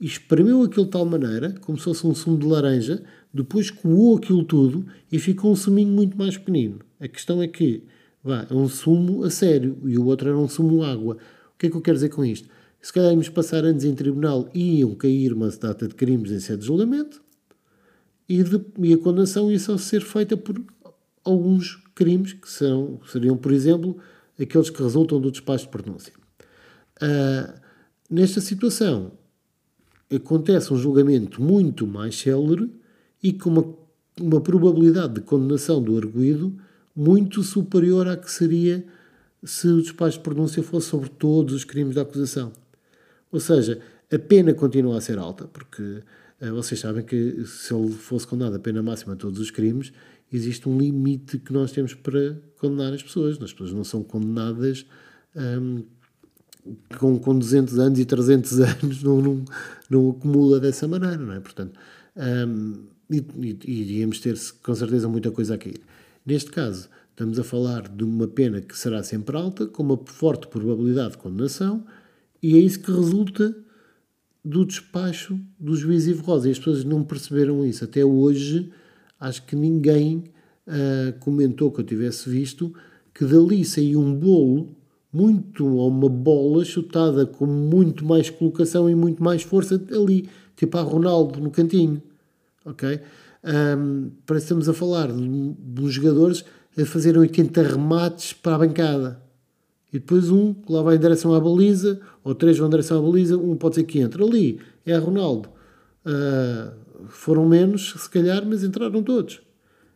e 0.02 0.06
espremeu 0.06 0.64
aquilo 0.64 0.86
de 0.86 0.92
tal 0.92 1.06
maneira, 1.06 1.56
como 1.62 1.78
se 1.78 1.84
fosse 1.84 2.06
um 2.08 2.16
sumo 2.16 2.38
de 2.38 2.46
laranja, 2.46 3.04
depois 3.34 3.70
coou 3.70 4.18
aquilo 4.18 4.44
tudo 4.44 4.86
e 5.12 5.20
ficou 5.20 5.52
um 5.52 5.56
suminho 5.56 5.92
muito 5.92 6.18
mais 6.18 6.38
pequenino. 6.38 6.80
A 7.00 7.08
questão 7.08 7.42
é 7.42 7.48
que, 7.48 7.84
vá, 8.24 8.46
é 8.50 8.54
um 8.54 8.68
sumo 8.68 9.24
a 9.24 9.30
sério, 9.30 9.78
e 9.86 9.98
o 9.98 10.06
outro 10.06 10.30
era 10.30 10.38
um 10.38 10.48
sumo 10.48 10.84
água. 10.84 11.16
O 11.54 11.58
que 11.58 11.68
é 11.68 11.70
que 11.70 11.76
eu 11.76 11.82
quero 11.82 11.96
dizer 11.96 12.10
com 12.10 12.24
isto? 12.24 12.50
Se 12.82 12.94
calhar 12.94 13.12
íamos 13.12 13.30
passar 13.30 13.66
anos 13.66 13.84
em 13.84 13.94
tribunal 13.94 14.50
e 14.54 14.80
iam 14.80 14.96
cair 14.96 15.34
uma 15.34 15.50
data 15.50 15.88
de 15.88 15.96
crimes 15.96 16.32
em 16.32 16.40
sede 16.40 16.62
de 16.62 16.68
julgamento, 16.68 17.22
e, 18.28 18.44
de, 18.44 18.64
e 18.78 18.94
a 18.94 18.98
condenação 18.98 19.52
ia 19.52 19.60
só 19.60 19.78
ser 19.78 20.02
feita 20.02 20.38
por 20.38 20.62
alguns 21.24 21.76
crimes 21.96 22.34
que 22.34 22.50
são, 22.50 23.00
seriam, 23.12 23.36
por 23.36 23.52
exemplo, 23.52 23.98
aqueles 24.40 24.70
que 24.70 24.82
resultam 24.82 25.20
do 25.20 25.32
despacho 25.32 25.66
de 25.66 25.72
pronúncia. 25.72 26.14
Uh, 27.02 27.60
nesta 28.10 28.40
situação, 28.40 29.12
acontece 30.14 30.74
um 30.74 30.78
julgamento 30.78 31.42
muito 31.42 31.86
mais 31.86 32.18
célere 32.18 32.72
e 33.22 33.34
com 33.34 33.50
uma, 33.50 33.76
uma 34.20 34.42
probabilidade 34.42 35.16
de 35.16 35.22
condenação 35.22 35.82
do 35.82 35.98
arguído 35.98 36.56
muito 37.00 37.42
superior 37.44 38.10
à 38.10 38.18
que 38.18 38.30
seria 38.30 38.86
se 39.42 39.70
o 39.70 39.82
despacho 39.82 40.18
de 40.18 40.24
pronúncia 40.24 40.62
fosse 40.62 40.90
sobre 40.90 41.08
todos 41.08 41.54
os 41.54 41.64
crimes 41.64 41.96
da 41.96 42.02
acusação. 42.02 42.52
Ou 43.32 43.40
seja, 43.40 43.80
a 44.12 44.20
pena 44.20 44.54
continua 44.54 44.98
a 44.98 45.02
ser 45.02 45.18
alta, 45.18 45.48
porque 45.48 45.82
uh, 45.82 46.54
vocês 46.54 46.82
sabem 46.82 47.06
que 47.06 47.46
se 47.46 47.74
ele 47.74 47.94
fosse 47.94 48.28
condenado 48.28 48.58
a 48.58 48.60
pena 48.60 48.84
máxima 48.84 49.14
a 49.14 49.16
todos 49.16 49.40
os 49.40 49.50
crimes, 49.50 49.94
existe 50.30 50.68
um 50.68 50.78
limite 50.78 51.40
que 51.40 51.54
nós 51.54 51.72
temos 51.72 51.94
para 51.94 52.38
condenar 52.58 52.92
as 52.92 53.02
pessoas. 53.02 53.42
As 53.42 53.54
pessoas 53.54 53.72
não 53.72 53.86
são 53.86 54.04
condenadas 54.04 54.86
um, 55.34 55.84
com, 56.98 57.18
com 57.18 57.40
200 57.40 57.80
anos 57.80 57.98
e 57.98 58.04
300 58.04 58.60
anos, 58.60 59.04
não, 59.04 59.22
não, 59.22 59.46
não 59.90 60.10
acumula 60.10 60.60
dessa 60.60 60.86
maneira, 60.86 61.18
não 61.18 61.34
é? 61.34 61.40
Portanto, 61.40 61.80
um, 62.18 62.74
e, 63.10 63.26
e, 63.66 63.82
iríamos 63.84 64.20
ter 64.20 64.38
com 64.62 64.76
certeza 64.76 65.08
muita 65.08 65.32
coisa 65.32 65.56
a 65.56 65.58
cair. 65.58 65.80
Neste 66.30 66.52
caso, 66.52 66.88
estamos 67.10 67.40
a 67.40 67.44
falar 67.44 67.90
de 67.90 68.04
uma 68.04 68.28
pena 68.28 68.62
que 68.62 68.78
será 68.78 69.02
sempre 69.02 69.36
alta, 69.36 69.66
com 69.66 69.82
uma 69.82 69.98
forte 70.06 70.46
probabilidade 70.46 71.14
de 71.14 71.18
condenação, 71.18 71.84
e 72.40 72.56
é 72.56 72.60
isso 72.60 72.80
que 72.82 72.92
resulta 72.92 73.58
do 74.46 74.64
despacho 74.64 75.40
do 75.60 75.76
juiz 75.76 76.06
Ivo 76.06 76.22
Rosa. 76.22 76.48
E 76.48 76.52
as 76.52 76.60
pessoas 76.60 76.84
não 76.84 77.04
perceberam 77.04 77.66
isso. 77.66 77.84
Até 77.84 78.06
hoje, 78.06 78.72
acho 79.20 79.44
que 79.48 79.56
ninguém 79.56 80.26
uh, 80.68 81.20
comentou 81.20 81.72
que 81.72 81.82
eu 81.82 81.84
tivesse 81.84 82.30
visto 82.30 82.76
que 83.12 83.26
dali 83.26 83.66
saiu 83.66 84.00
um 84.00 84.14
bolo 84.14 84.78
muito, 85.12 85.66
ou 85.66 85.90
uma 85.90 86.10
bola 86.10 86.64
chutada 86.64 87.26
com 87.26 87.48
muito 87.48 88.06
mais 88.06 88.30
colocação 88.30 88.88
e 88.88 88.94
muito 88.94 89.24
mais 89.24 89.42
força 89.42 89.84
ali, 89.92 90.30
tipo 90.56 90.78
a 90.78 90.82
Ronaldo 90.84 91.40
no 91.40 91.50
cantinho. 91.50 92.00
Ok? 92.64 93.00
Um, 93.44 94.12
parece 94.26 94.48
que 94.48 94.54
estamos 94.54 94.70
a 94.70 94.74
falar 94.74 95.10
dos 95.12 95.94
jogadores 95.94 96.44
a 96.78 96.86
fazerem 96.86 97.22
80 97.22 97.62
remates 97.62 98.34
para 98.34 98.56
a 98.56 98.60
bancada 98.60 99.30
e 99.92 100.00
depois 100.00 100.30
um 100.30 100.54
que 100.54 100.72
lá 100.72 100.82
vai 100.82 100.96
em 100.96 101.00
direção 101.00 101.34
à 101.34 101.40
baliza, 101.40 102.00
ou 102.24 102.36
três 102.36 102.58
vão 102.58 102.68
em 102.68 102.70
direção 102.70 103.00
à 103.00 103.02
baliza, 103.02 103.38
um 103.38 103.56
pode 103.56 103.76
ser 103.76 103.84
que 103.84 104.00
entre. 104.00 104.24
Ali 104.24 104.60
é 104.86 104.94
a 104.94 105.00
Ronaldo. 105.00 105.50
Uh, 106.06 107.08
foram 107.08 107.48
menos, 107.48 107.96
se 107.98 108.10
calhar, 108.10 108.46
mas 108.46 108.64
entraram 108.64 109.02
todos. 109.02 109.42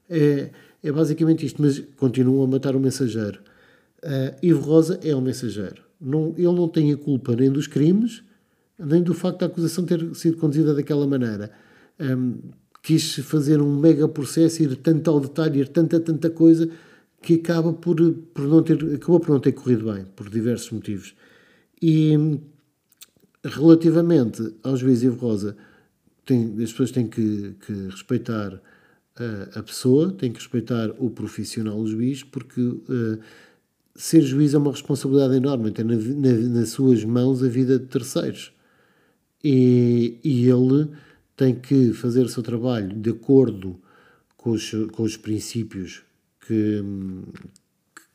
É, 0.09 0.49
é 0.81 0.91
basicamente 0.91 1.45
isto, 1.45 1.61
mas 1.61 1.79
continuam 1.95 2.43
a 2.43 2.47
matar 2.47 2.75
o 2.75 2.79
mensageiro. 2.79 3.39
Uh, 4.03 4.35
Ivo 4.41 4.61
Rosa 4.61 4.99
é 5.03 5.15
o 5.15 5.21
mensageiro. 5.21 5.83
Não, 6.01 6.33
ele 6.35 6.51
não 6.51 6.67
tem 6.67 6.91
a 6.91 6.97
culpa 6.97 7.35
nem 7.35 7.51
dos 7.51 7.67
crimes, 7.67 8.23
nem 8.77 9.01
do 9.01 9.13
facto 9.13 9.39
da 9.39 9.45
acusação 9.45 9.85
ter 9.85 10.13
sido 10.15 10.37
conduzida 10.37 10.73
daquela 10.73 11.05
maneira. 11.05 11.51
Um, 11.99 12.35
quis 12.83 13.15
fazer 13.15 13.61
um 13.61 13.79
mega 13.79 14.07
processo, 14.09 14.61
ir 14.61 14.75
tanto 14.75 15.09
ao 15.09 15.19
detalhe, 15.21 15.61
ir 15.61 15.69
tanta, 15.69 15.99
tanta 16.01 16.29
coisa, 16.29 16.69
que 17.21 17.35
acaba 17.35 17.71
por, 17.71 17.95
por 18.33 18.45
não 18.45 18.61
ter, 18.61 18.77
acabou 18.95 19.21
por 19.21 19.29
não 19.29 19.39
ter 19.39 19.53
corrido 19.53 19.91
bem, 19.91 20.05
por 20.13 20.29
diversos 20.29 20.69
motivos. 20.69 21.15
E 21.81 22.13
relativamente 23.43 24.53
ao 24.61 24.75
juiz 24.75 25.01
Ivo 25.01 25.25
Rosa, 25.25 25.55
tem, 26.25 26.53
as 26.61 26.71
pessoas 26.71 26.91
têm 26.91 27.07
que, 27.07 27.55
que 27.65 27.73
respeitar 27.89 28.61
a, 29.15 29.59
a, 29.59 29.63
pessoa, 29.63 30.11
têm 30.11 30.31
que 30.31 30.39
respeitar 30.39 30.91
o 30.99 31.09
profissional 31.09 31.77
o 31.77 31.87
juiz, 31.87 32.21
porque 32.21 32.61
uh, 32.61 33.19
ser 33.95 34.21
juiz 34.21 34.53
é 34.53 34.57
uma 34.57 34.71
responsabilidade 34.71 35.35
enorme, 35.35 35.71
tem 35.71 35.85
na, 35.85 35.95
na, 35.95 36.33
nas 36.49 36.69
suas 36.69 37.03
mãos 37.05 37.41
a 37.41 37.47
vida 37.47 37.79
de 37.79 37.85
terceiros. 37.85 38.51
E, 39.41 40.19
e 40.23 40.49
ele 40.49 40.89
tem 41.43 41.53
que 41.53 41.91
fazer 41.91 42.21
o 42.21 42.29
seu 42.29 42.41
trabalho 42.41 42.95
de 42.95 43.09
acordo 43.09 43.77
com 44.37 44.51
os, 44.51 44.71
com 44.93 45.03
os 45.03 45.17
princípios 45.17 46.01
que, 46.47 46.81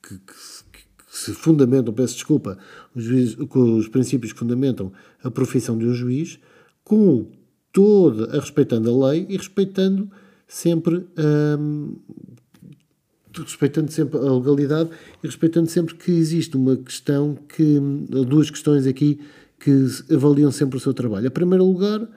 que, 0.02 0.14
que, 0.14 0.72
que 0.72 0.80
se 1.10 1.32
fundamentam, 1.34 1.92
peço 1.92 2.14
desculpa, 2.14 2.56
os, 2.94 3.04
juiz, 3.04 3.34
com 3.34 3.76
os 3.76 3.86
princípios 3.86 4.32
que 4.32 4.38
fundamentam 4.38 4.90
a 5.22 5.30
profissão 5.30 5.76
de 5.76 5.84
um 5.84 5.92
juiz, 5.92 6.38
com 6.82 7.30
toda, 7.70 8.34
a 8.34 8.40
respeitando 8.40 8.90
a 8.90 9.10
lei 9.10 9.26
e 9.28 9.36
respeitando 9.36 10.10
sempre 10.46 11.06
hum, 11.58 11.96
respeitando 13.36 13.92
sempre 13.92 14.18
a 14.18 14.32
legalidade 14.32 14.88
e 15.22 15.26
respeitando 15.26 15.68
sempre 15.68 15.94
que 15.94 16.12
existe 16.12 16.56
uma 16.56 16.76
questão 16.76 17.36
que 17.54 17.78
duas 18.26 18.50
questões 18.50 18.86
aqui 18.86 19.20
que 19.60 19.86
avaliam 20.14 20.50
sempre 20.50 20.78
o 20.78 20.80
seu 20.80 20.94
trabalho. 20.94 21.26
Em 21.26 21.30
primeiro 21.30 21.64
lugar, 21.64 22.08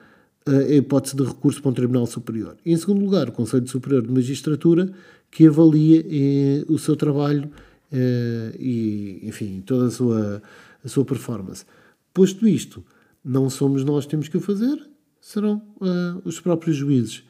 a 0.46 0.74
hipótese 0.74 1.16
de 1.16 1.22
recurso 1.22 1.60
para 1.60 1.70
um 1.70 1.74
Tribunal 1.74 2.06
Superior. 2.06 2.56
Em 2.64 2.76
segundo 2.76 3.04
lugar, 3.04 3.28
o 3.28 3.32
Conselho 3.32 3.66
Superior 3.68 4.02
de 4.02 4.10
Magistratura, 4.10 4.92
que 5.30 5.46
avalia 5.46 6.04
eh, 6.08 6.64
o 6.68 6.78
seu 6.78 6.96
trabalho 6.96 7.50
eh, 7.90 8.56
e, 8.58 9.20
enfim, 9.22 9.62
toda 9.64 9.86
a 9.86 9.90
sua, 9.90 10.42
a 10.84 10.88
sua 10.88 11.04
performance. 11.04 11.64
Posto 12.12 12.46
isto, 12.46 12.84
não 13.24 13.48
somos 13.48 13.84
nós 13.84 14.04
que 14.04 14.10
temos 14.10 14.28
que 14.28 14.36
o 14.36 14.40
fazer, 14.40 14.78
serão 15.20 15.62
uh, 15.80 16.20
os 16.24 16.40
próprios 16.40 16.76
juízes. 16.76 17.22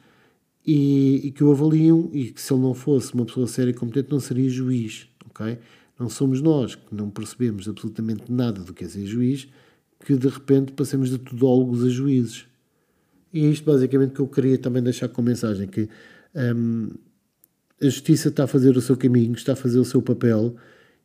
E, 0.65 1.27
e, 1.27 1.31
que 1.31 1.43
o 1.43 1.51
avaliam, 1.51 2.09
e 2.13 2.31
que 2.31 2.41
se 2.41 2.51
ele 2.53 2.61
não 2.61 2.73
fosse 2.73 3.13
uma 3.13 3.25
pessoa 3.25 3.47
séria 3.47 3.71
e 3.71 3.73
competente, 3.73 4.09
não 4.09 4.19
seria 4.19 4.49
juiz, 4.49 5.07
ok? 5.29 5.59
Não 5.99 6.09
somos 6.09 6.41
nós 6.41 6.75
que 6.75 6.95
não 6.95 7.09
percebemos 7.09 7.67
absolutamente 7.67 8.31
nada 8.31 8.61
do 8.61 8.73
que 8.73 8.85
é 8.85 8.87
ser 8.87 9.05
juiz, 9.05 9.47
que 10.05 10.15
de 10.15 10.27
repente 10.27 10.71
passemos 10.71 11.09
de 11.09 11.17
tudólogos 11.17 11.83
a 11.83 11.89
juízes. 11.89 12.45
E 13.33 13.45
é 13.45 13.49
isto 13.49 13.65
basicamente 13.65 14.13
que 14.13 14.19
eu 14.19 14.27
queria 14.27 14.57
também 14.57 14.83
deixar 14.83 15.09
com 15.09 15.21
mensagem, 15.21 15.67
que 15.67 15.89
um, 16.35 16.89
a 17.81 17.85
justiça 17.85 18.29
está 18.29 18.43
a 18.43 18.47
fazer 18.47 18.77
o 18.77 18.81
seu 18.81 18.95
caminho, 18.95 19.33
está 19.33 19.53
a 19.53 19.55
fazer 19.55 19.79
o 19.79 19.85
seu 19.85 20.01
papel 20.01 20.55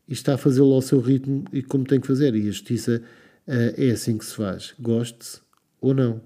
e 0.06 0.12
está 0.12 0.34
a 0.34 0.38
fazê-lo 0.38 0.72
ao 0.74 0.82
seu 0.82 1.00
ritmo 1.00 1.44
e 1.52 1.62
como 1.62 1.84
tem 1.84 1.98
que 1.98 2.06
fazer. 2.06 2.34
E 2.34 2.42
a 2.42 2.50
justiça 2.50 3.02
uh, 3.46 3.74
é 3.76 3.90
assim 3.90 4.18
que 4.18 4.26
se 4.26 4.34
faz, 4.34 4.74
goste-se 4.78 5.40
ou 5.80 5.94
não. 5.94 6.20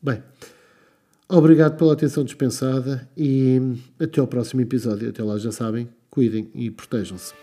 Bem, 0.00 0.22
obrigado 1.28 1.76
pela 1.76 1.92
atenção 1.92 2.22
dispensada 2.22 3.08
e 3.16 3.58
até 3.98 4.20
ao 4.20 4.28
próximo 4.28 4.60
episódio. 4.60 5.08
Até 5.08 5.24
lá, 5.24 5.36
já 5.38 5.50
sabem, 5.50 5.88
cuidem 6.08 6.48
e 6.54 6.70
protejam-se. 6.70 7.34